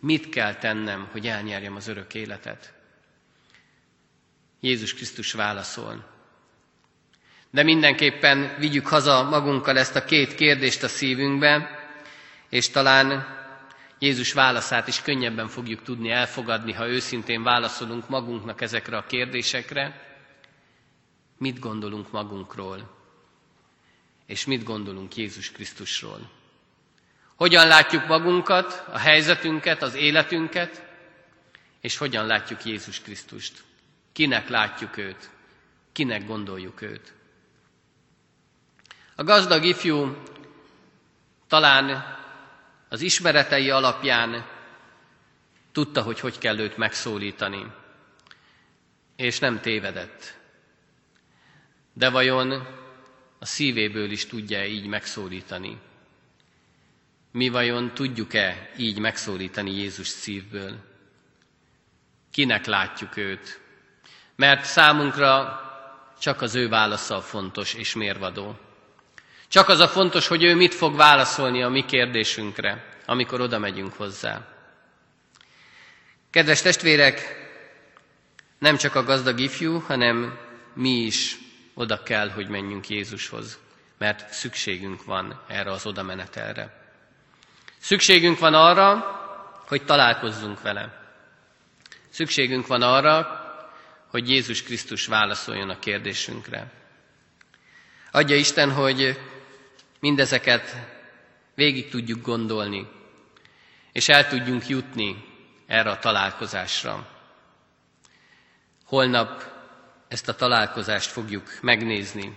Mit 0.00 0.28
kell 0.28 0.54
tennem, 0.54 1.08
hogy 1.12 1.26
elnyerjem 1.26 1.76
az 1.76 1.88
örök 1.88 2.14
életet? 2.14 2.72
Jézus 4.60 4.94
Krisztus 4.94 5.32
válaszol. 5.32 6.04
De 7.50 7.62
mindenképpen 7.62 8.54
vigyük 8.58 8.86
haza 8.86 9.22
magunkkal 9.22 9.78
ezt 9.78 9.96
a 9.96 10.04
két 10.04 10.34
kérdést 10.34 10.82
a 10.82 10.88
szívünkbe, 10.88 11.78
és 12.48 12.68
talán 12.70 13.38
Jézus 14.00 14.32
válaszát 14.32 14.88
is 14.88 15.02
könnyebben 15.02 15.48
fogjuk 15.48 15.82
tudni 15.82 16.10
elfogadni, 16.10 16.72
ha 16.72 16.88
őszintén 16.88 17.42
válaszolunk 17.42 18.08
magunknak 18.08 18.60
ezekre 18.60 18.96
a 18.96 19.06
kérdésekre. 19.06 20.08
Mit 21.38 21.58
gondolunk 21.58 22.10
magunkról? 22.10 22.96
És 24.26 24.44
mit 24.44 24.64
gondolunk 24.64 25.16
Jézus 25.16 25.50
Krisztusról? 25.50 26.30
Hogyan 27.34 27.66
látjuk 27.66 28.06
magunkat, 28.06 28.84
a 28.92 28.98
helyzetünket, 28.98 29.82
az 29.82 29.94
életünket, 29.94 30.84
és 31.80 31.96
hogyan 31.96 32.26
látjuk 32.26 32.64
Jézus 32.64 33.00
Krisztust? 33.00 33.64
Kinek 34.12 34.48
látjuk 34.48 34.96
őt? 34.96 35.30
Kinek 35.92 36.26
gondoljuk 36.26 36.82
őt? 36.82 37.12
A 39.16 39.24
gazdag 39.24 39.64
ifjú 39.64 40.16
talán 41.48 42.18
az 42.92 43.00
ismeretei 43.00 43.70
alapján 43.70 44.46
tudta, 45.72 46.02
hogy 46.02 46.20
hogy 46.20 46.38
kell 46.38 46.58
őt 46.58 46.76
megszólítani, 46.76 47.66
és 49.16 49.38
nem 49.38 49.60
tévedett. 49.60 50.38
De 51.92 52.10
vajon 52.10 52.50
a 53.38 53.44
szívéből 53.44 54.10
is 54.10 54.26
tudja 54.26 54.64
így 54.64 54.86
megszólítani? 54.86 55.78
Mi 57.32 57.48
vajon 57.48 57.94
tudjuk-e 57.94 58.70
így 58.76 58.98
megszólítani 58.98 59.70
Jézus 59.76 60.08
szívből? 60.08 60.76
Kinek 62.30 62.66
látjuk 62.66 63.16
őt? 63.16 63.60
Mert 64.36 64.64
számunkra 64.64 65.60
csak 66.20 66.42
az 66.42 66.54
ő 66.54 66.68
válasza 66.68 67.20
fontos 67.20 67.74
és 67.74 67.94
mérvadó. 67.94 68.58
Csak 69.50 69.68
az 69.68 69.78
a 69.78 69.88
fontos, 69.88 70.26
hogy 70.26 70.42
ő 70.42 70.54
mit 70.54 70.74
fog 70.74 70.96
válaszolni 70.96 71.62
a 71.62 71.68
mi 71.68 71.84
kérdésünkre, 71.84 72.84
amikor 73.06 73.40
oda 73.40 73.58
megyünk 73.58 73.92
hozzá. 73.92 74.46
Kedves 76.30 76.62
testvérek, 76.62 77.36
nem 78.58 78.76
csak 78.76 78.94
a 78.94 79.04
gazdag 79.04 79.38
ifjú, 79.40 79.78
hanem 79.78 80.38
mi 80.74 80.90
is 80.90 81.36
oda 81.74 82.02
kell, 82.02 82.28
hogy 82.30 82.48
menjünk 82.48 82.88
Jézushoz, 82.88 83.58
mert 83.98 84.32
szükségünk 84.32 85.04
van 85.04 85.40
erre 85.48 85.70
az 85.70 85.86
oda 85.86 86.02
menetelre. 86.02 86.92
Szükségünk 87.78 88.38
van 88.38 88.54
arra, 88.54 89.04
hogy 89.66 89.84
találkozzunk 89.84 90.62
vele. 90.62 91.12
Szükségünk 92.10 92.66
van 92.66 92.82
arra, 92.82 93.40
hogy 94.10 94.30
Jézus 94.30 94.62
Krisztus 94.62 95.06
válaszoljon 95.06 95.70
a 95.70 95.78
kérdésünkre. 95.78 96.70
Adja 98.10 98.36
Isten, 98.36 98.72
hogy 98.72 99.18
mindezeket 100.00 100.76
végig 101.54 101.88
tudjuk 101.90 102.22
gondolni, 102.22 102.88
és 103.92 104.08
el 104.08 104.28
tudjunk 104.28 104.68
jutni 104.68 105.24
erre 105.66 105.90
a 105.90 105.98
találkozásra. 105.98 107.08
Holnap 108.84 109.42
ezt 110.08 110.28
a 110.28 110.34
találkozást 110.34 111.10
fogjuk 111.10 111.58
megnézni, 111.62 112.36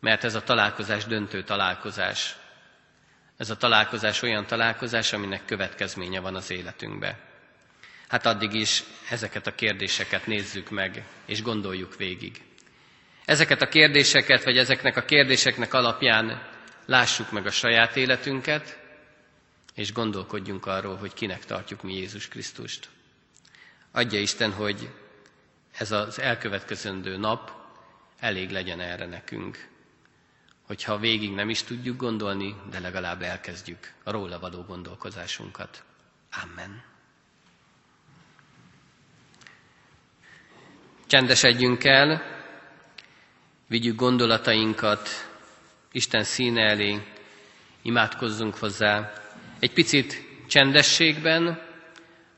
mert 0.00 0.24
ez 0.24 0.34
a 0.34 0.42
találkozás 0.42 1.04
döntő 1.04 1.42
találkozás. 1.42 2.36
Ez 3.36 3.50
a 3.50 3.56
találkozás 3.56 4.22
olyan 4.22 4.46
találkozás, 4.46 5.12
aminek 5.12 5.44
következménye 5.44 6.20
van 6.20 6.34
az 6.34 6.50
életünkbe. 6.50 7.18
Hát 8.08 8.26
addig 8.26 8.52
is 8.54 8.82
ezeket 9.10 9.46
a 9.46 9.54
kérdéseket 9.54 10.26
nézzük 10.26 10.70
meg, 10.70 11.04
és 11.26 11.42
gondoljuk 11.42 11.96
végig. 11.96 12.42
Ezeket 13.26 13.62
a 13.62 13.68
kérdéseket, 13.68 14.44
vagy 14.44 14.58
ezeknek 14.58 14.96
a 14.96 15.02
kérdéseknek 15.04 15.74
alapján 15.74 16.42
lássuk 16.86 17.30
meg 17.32 17.46
a 17.46 17.50
saját 17.50 17.96
életünket, 17.96 18.78
és 19.74 19.92
gondolkodjunk 19.92 20.66
arról, 20.66 20.96
hogy 20.96 21.14
kinek 21.14 21.44
tartjuk 21.44 21.82
mi 21.82 21.94
Jézus 21.94 22.28
Krisztust. 22.28 22.88
Adja 23.92 24.20
Isten, 24.20 24.52
hogy 24.52 24.90
ez 25.78 25.92
az 25.92 26.18
elkövetkezendő 26.20 27.16
nap 27.16 27.50
elég 28.20 28.50
legyen 28.50 28.80
erre 28.80 29.06
nekünk. 29.06 29.68
Hogyha 30.66 30.98
végig 30.98 31.32
nem 31.34 31.48
is 31.48 31.62
tudjuk 31.62 31.96
gondolni, 31.96 32.54
de 32.70 32.80
legalább 32.80 33.22
elkezdjük 33.22 33.92
a 34.04 34.10
róla 34.10 34.38
való 34.38 34.62
gondolkozásunkat. 34.62 35.84
Amen. 36.42 36.82
Csendesedjünk 41.06 41.84
el, 41.84 42.35
vigyük 43.66 43.96
gondolatainkat 43.96 45.08
Isten 45.92 46.24
színe 46.24 46.62
elé, 46.62 47.02
imádkozzunk 47.82 48.54
hozzá. 48.56 49.12
Egy 49.58 49.72
picit 49.72 50.24
csendességben, 50.46 51.62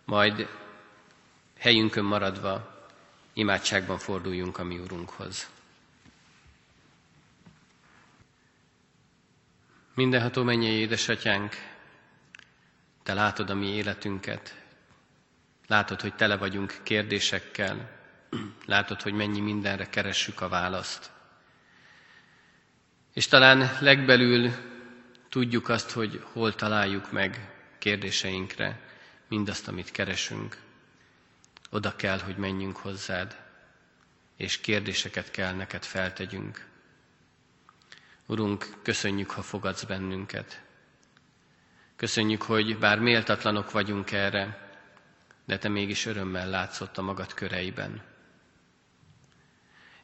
majd 0.04 0.48
helyünkön 1.58 2.04
maradva 2.04 2.86
imádságban 3.32 3.98
forduljunk 3.98 4.58
a 4.58 4.64
mi 4.64 4.78
Urunkhoz. 4.78 5.48
Mindenható 9.94 10.42
mennyei 10.42 10.74
édesatyánk, 10.74 11.54
Te 13.08 13.14
látod 13.14 13.50
a 13.50 13.54
mi 13.54 13.66
életünket, 13.66 14.54
látod, 15.66 16.00
hogy 16.00 16.14
tele 16.14 16.36
vagyunk 16.36 16.80
kérdésekkel, 16.82 17.90
látod, 18.66 19.02
hogy 19.02 19.12
mennyi 19.12 19.40
mindenre 19.40 19.88
keressük 19.88 20.40
a 20.40 20.48
választ. 20.48 21.10
És 23.18 23.26
talán 23.26 23.70
legbelül 23.80 24.50
tudjuk 25.28 25.68
azt, 25.68 25.90
hogy 25.90 26.22
hol 26.32 26.54
találjuk 26.54 27.12
meg 27.12 27.52
kérdéseinkre 27.78 28.80
mindazt, 29.28 29.68
amit 29.68 29.90
keresünk. 29.90 30.56
Oda 31.70 31.96
kell, 31.96 32.18
hogy 32.18 32.36
menjünk 32.36 32.76
hozzád, 32.76 33.36
és 34.36 34.60
kérdéseket 34.60 35.30
kell 35.30 35.54
neked 35.54 35.84
feltegyünk. 35.84 36.66
Urunk, 38.26 38.66
köszönjük, 38.82 39.30
ha 39.30 39.42
fogadsz 39.42 39.84
bennünket. 39.84 40.62
Köszönjük, 41.96 42.42
hogy 42.42 42.78
bár 42.78 42.98
méltatlanok 42.98 43.70
vagyunk 43.70 44.12
erre, 44.12 44.68
de 45.44 45.58
Te 45.58 45.68
mégis 45.68 46.06
örömmel 46.06 46.48
látszott 46.50 46.98
a 46.98 47.02
magad 47.02 47.34
köreiben. 47.34 48.02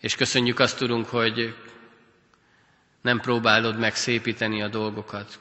És 0.00 0.14
köszönjük 0.14 0.58
azt, 0.58 0.80
Urunk, 0.82 1.06
hogy 1.08 1.54
nem 3.04 3.20
próbálod 3.20 3.78
meg 3.78 3.94
szépíteni 3.96 4.62
a 4.62 4.68
dolgokat, 4.68 5.38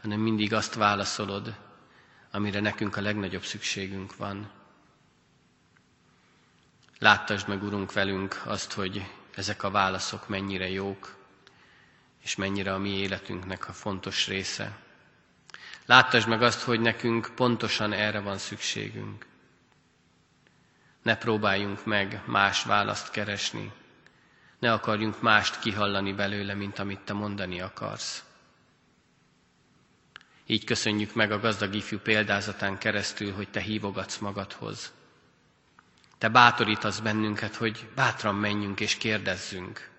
hanem 0.00 0.20
mindig 0.20 0.52
azt 0.52 0.74
válaszolod, 0.74 1.54
amire 2.30 2.60
nekünk 2.60 2.96
a 2.96 3.00
legnagyobb 3.00 3.44
szükségünk 3.44 4.16
van. 4.16 4.50
Láttasd 6.98 7.48
meg, 7.48 7.62
Urunk, 7.62 7.92
velünk 7.92 8.42
azt, 8.44 8.72
hogy 8.72 9.06
ezek 9.34 9.62
a 9.62 9.70
válaszok 9.70 10.28
mennyire 10.28 10.68
jók, 10.68 11.16
és 12.22 12.36
mennyire 12.36 12.74
a 12.74 12.78
mi 12.78 12.90
életünknek 12.90 13.68
a 13.68 13.72
fontos 13.72 14.26
része. 14.26 14.78
Láttasd 15.86 16.28
meg 16.28 16.42
azt, 16.42 16.62
hogy 16.62 16.80
nekünk 16.80 17.30
pontosan 17.34 17.92
erre 17.92 18.20
van 18.20 18.38
szükségünk. 18.38 19.26
Ne 21.02 21.16
próbáljunk 21.16 21.84
meg 21.84 22.22
más 22.26 22.62
választ 22.62 23.10
keresni, 23.10 23.72
ne 24.62 24.72
akarjunk 24.72 25.20
mást 25.20 25.58
kihallani 25.58 26.12
belőle, 26.12 26.54
mint 26.54 26.78
amit 26.78 27.00
te 27.00 27.12
mondani 27.12 27.60
akarsz. 27.60 28.24
Így 30.46 30.64
köszönjük 30.64 31.14
meg 31.14 31.32
a 31.32 31.40
gazdag 31.40 31.74
ifjú 31.74 31.98
példázatán 31.98 32.78
keresztül, 32.78 33.32
hogy 33.32 33.48
te 33.48 33.60
hívogatsz 33.60 34.18
magadhoz. 34.18 34.92
Te 36.18 36.28
bátorítasz 36.28 37.00
bennünket, 37.00 37.54
hogy 37.54 37.88
bátran 37.94 38.34
menjünk 38.34 38.80
és 38.80 38.96
kérdezzünk. 38.96 39.90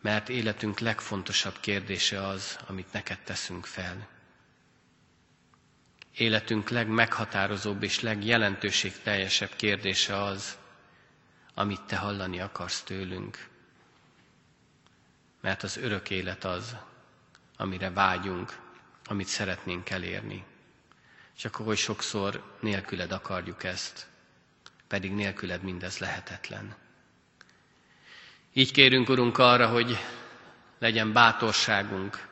Mert 0.00 0.28
életünk 0.28 0.78
legfontosabb 0.78 1.60
kérdése 1.60 2.26
az, 2.26 2.58
amit 2.66 2.92
neked 2.92 3.18
teszünk 3.18 3.66
fel. 3.66 4.08
Életünk 6.16 6.68
legmeghatározóbb 6.68 7.82
és 7.82 8.00
legjelentőségteljesebb 8.00 9.54
kérdése 9.56 10.22
az, 10.22 10.58
amit 11.54 11.80
te 11.82 11.96
hallani 11.96 12.40
akarsz 12.40 12.82
tőlünk. 12.82 13.48
Mert 15.40 15.62
az 15.62 15.76
örök 15.76 16.10
élet 16.10 16.44
az, 16.44 16.76
amire 17.56 17.90
vágyunk, 17.90 18.58
amit 19.06 19.26
szeretnénk 19.26 19.90
elérni. 19.90 20.44
Csak 21.38 21.54
hogy 21.54 21.76
sokszor 21.76 22.56
nélküled 22.60 23.12
akarjuk 23.12 23.64
ezt, 23.64 24.06
pedig 24.88 25.12
nélküled 25.14 25.62
mindez 25.62 25.98
lehetetlen. 25.98 26.74
Így 28.52 28.72
kérünk, 28.72 29.08
Urunk, 29.08 29.38
arra, 29.38 29.68
hogy 29.68 29.98
legyen 30.78 31.12
bátorságunk, 31.12 32.28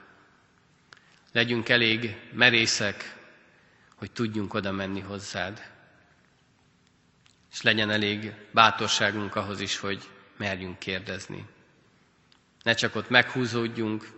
legyünk 1.32 1.68
elég 1.68 2.16
merészek, 2.32 3.16
hogy 3.96 4.10
tudjunk 4.12 4.54
oda 4.54 4.72
menni 4.72 5.00
hozzád. 5.00 5.71
És 7.52 7.62
legyen 7.62 7.90
elég 7.90 8.32
bátorságunk 8.50 9.34
ahhoz 9.36 9.60
is, 9.60 9.78
hogy 9.78 10.02
merjünk 10.36 10.78
kérdezni. 10.78 11.46
Ne 12.62 12.74
csak 12.74 12.94
ott 12.94 13.08
meghúzódjunk, 13.08 14.08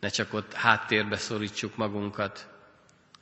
ne 0.00 0.08
csak 0.08 0.32
ott 0.34 0.52
háttérbe 0.52 1.16
szorítsuk 1.16 1.76
magunkat, 1.76 2.48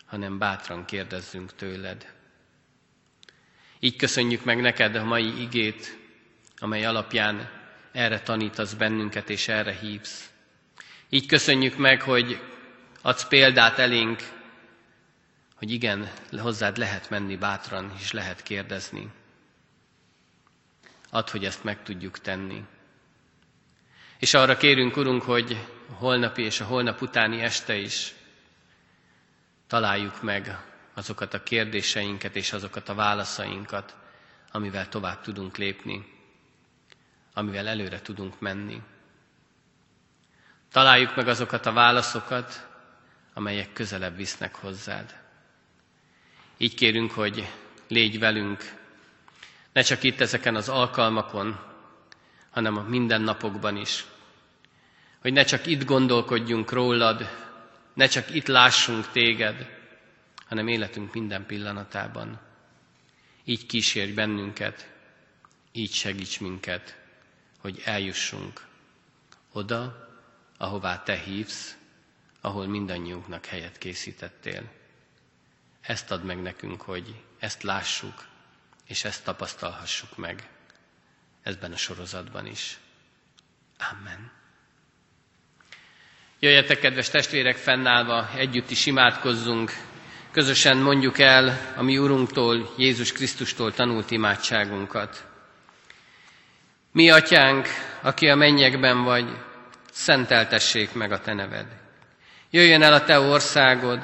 hanem 0.07 0.39
bátran 0.39 0.85
kérdezzünk 0.85 1.55
tőled. 1.55 2.13
Így 3.81 3.97
köszönjük 3.97 4.45
meg 4.45 4.61
neked 4.61 4.95
a 4.95 5.05
mai 5.05 5.41
igét, 5.43 5.99
amely 6.59 6.85
alapján 6.85 7.51
erre 7.93 8.21
tanítasz 8.21 8.75
bennünket 8.75 9.31
és 9.31 9.49
erre 9.49 9.73
hívsz. 9.73 10.31
Így 11.09 11.27
köszönjük 11.27 11.77
meg, 11.77 12.03
hogy 12.03 12.41
adsz 13.03 13.25
példát 13.29 13.79
elénk, 13.79 14.23
hogy 15.55 15.71
igen, 15.71 16.11
hozzád 16.39 16.77
lehet 16.77 17.11
menni 17.11 17.37
bátran, 17.37 17.93
és 18.01 18.13
lehet 18.13 18.43
kérdezni. 18.43 19.09
Add, 21.15 21.31
hogy 21.31 21.45
ezt 21.45 21.65
meg 21.65 21.83
tudjuk 21.83 22.19
tenni. 22.19 22.65
És 24.19 24.35
arra 24.35 24.57
kérünk, 24.57 24.97
Urunk, 24.97 25.23
hogy 25.23 25.67
a 25.91 25.93
holnapi 25.93 26.43
és 26.43 26.61
a 26.61 26.65
holnap 26.65 27.01
utáni 27.01 27.41
este 27.41 27.77
is 27.77 28.15
találjuk 29.67 30.23
meg 30.23 30.59
azokat 30.95 31.35
a 31.35 31.43
kérdéseinket 31.43 32.37
és 32.37 32.53
azokat 32.53 32.89
a 32.89 32.95
válaszainkat, 32.95 33.97
amivel 34.53 34.89
tovább 34.89 35.21
tudunk 35.21 35.57
lépni, 35.57 36.07
amivel 37.35 37.69
előre 37.69 38.01
tudunk 38.01 38.41
menni. 38.41 38.83
Találjuk 40.73 41.17
meg 41.17 41.29
azokat 41.29 41.67
a 41.67 41.73
válaszokat, 41.73 42.67
amelyek 43.35 43.73
közelebb 43.73 44.17
visznek 44.17 44.55
hozzád. 44.55 45.15
Így 46.57 46.75
kérünk, 46.75 47.11
hogy 47.11 47.51
légy 47.89 48.19
velünk, 48.19 48.84
ne 49.75 49.83
csak 49.83 50.03
itt 50.03 50.21
ezeken 50.21 50.55
az 50.55 50.69
alkalmakon, 50.69 51.61
hanem 52.51 52.77
a 52.77 52.83
mindennapokban 52.83 53.77
is. 53.77 54.05
Hogy 55.21 55.33
ne 55.33 55.45
csak 55.45 55.67
itt 55.67 55.85
gondolkodjunk 55.85 56.73
rólad, 56.73 57.29
ne 57.95 58.07
csak 58.07 58.35
itt 58.35 58.47
lássunk 58.47 59.11
téged, 59.11 59.69
hanem 60.47 60.69
életünk 60.69 61.15
minden 61.15 61.47
pillanatában. 61.47 62.41
Így 63.45 63.67
kísérj 63.67 64.13
bennünket, 64.13 64.91
így 65.73 65.93
segíts 65.93 66.41
minket, 66.41 66.97
hogy 67.59 67.83
eljussunk 67.85 68.67
oda, 69.53 70.09
ahová 70.59 71.03
Te 71.03 71.17
hívsz, 71.17 71.77
ahol 72.41 72.67
mindannyiunknak 72.67 73.47
helyet 73.47 73.79
készítettél. 73.79 74.63
Ezt 75.81 76.11
ad 76.11 76.25
meg 76.25 76.43
nekünk, 76.43 76.83
hogy 76.83 77.23
ezt 77.39 77.63
lássuk, 77.63 78.33
és 78.87 79.05
ezt 79.05 79.25
tapasztalhassuk 79.25 80.17
meg 80.17 80.49
ezben 81.45 81.73
a 81.73 81.77
sorozatban 81.77 82.47
is. 82.47 82.79
Amen. 83.93 84.31
Jöjjetek, 86.39 86.79
kedves 86.79 87.09
testvérek, 87.09 87.57
fennállva, 87.57 88.31
együtt 88.37 88.71
is 88.71 88.87
imádkozzunk, 88.87 89.73
közösen 90.31 90.77
mondjuk 90.77 91.19
el 91.19 91.73
a 91.77 91.83
mi 91.83 91.99
Urunktól, 91.99 92.75
Jézus 92.77 93.13
Krisztustól 93.13 93.73
tanult 93.73 94.11
imádságunkat. 94.11 95.27
Mi, 96.93 97.11
Atyánk, 97.11 97.67
aki 98.03 98.29
a 98.29 98.35
mennyekben 98.35 99.03
vagy, 99.03 99.39
szenteltessék 99.91 100.93
meg 100.93 101.13
a 101.13 101.21
Te 101.21 101.35
neved. 101.35 101.67
Jöjjön 102.51 102.83
el 102.83 102.93
a 102.93 103.05
Te 103.05 103.21
országod, 103.21 104.01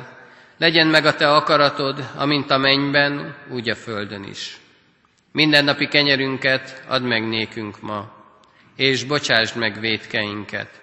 legyen 0.59 0.87
meg 0.87 1.07
a 1.07 1.14
Te 1.14 1.35
akaratod, 1.35 2.11
amint 2.14 2.51
a 2.51 2.59
mennyben, 2.59 3.37
úgy 3.49 3.69
a 3.69 3.75
földön 3.75 4.25
is. 4.25 4.61
Mindennapi 5.33 5.88
kenyerünket 5.88 6.85
add 6.88 7.03
meg 7.03 7.29
nékünk 7.29 7.81
ma, 7.81 8.12
és 8.77 9.05
bocsásd 9.05 9.57
meg 9.57 9.81
védkeinket, 9.81 10.81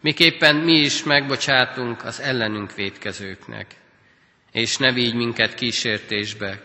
miképpen 0.00 0.56
mi 0.56 0.72
is 0.72 1.02
megbocsátunk 1.02 2.04
az 2.04 2.20
ellenünk 2.20 2.74
védkezőknek. 2.74 3.74
És 4.52 4.76
ne 4.76 4.92
vigy 4.92 5.14
minket 5.14 5.54
kísértésbe, 5.54 6.62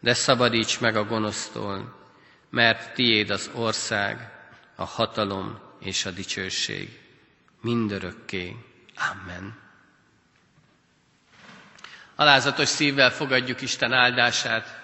de 0.00 0.14
szabadíts 0.14 0.80
meg 0.80 0.96
a 0.96 1.04
gonosztól, 1.04 1.96
mert 2.50 2.94
tiéd 2.94 3.30
az 3.30 3.50
ország, 3.54 4.30
a 4.76 4.84
hatalom 4.84 5.58
és 5.80 6.04
a 6.04 6.10
dicsőség. 6.10 6.88
Mindörökké. 7.60 8.56
Amen. 9.10 9.58
Alázatos 12.16 12.68
szívvel 12.68 13.10
fogadjuk 13.10 13.60
Isten 13.60 13.92
áldását. 13.92 14.81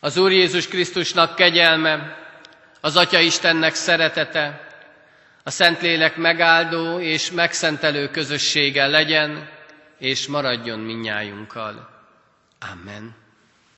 Az 0.00 0.16
Úr 0.16 0.32
Jézus 0.32 0.68
Krisztusnak 0.68 1.34
kegyelme, 1.34 2.16
az 2.80 2.96
Atya 2.96 3.18
Istennek 3.18 3.74
szeretete, 3.74 4.68
a 5.42 5.50
Szentlélek 5.50 6.16
megáldó 6.16 6.98
és 7.00 7.30
megszentelő 7.30 8.08
közössége 8.08 8.86
legyen, 8.86 9.48
és 9.98 10.26
maradjon 10.26 10.78
minnyájunkkal. 10.78 11.88
Amen. 12.72 13.19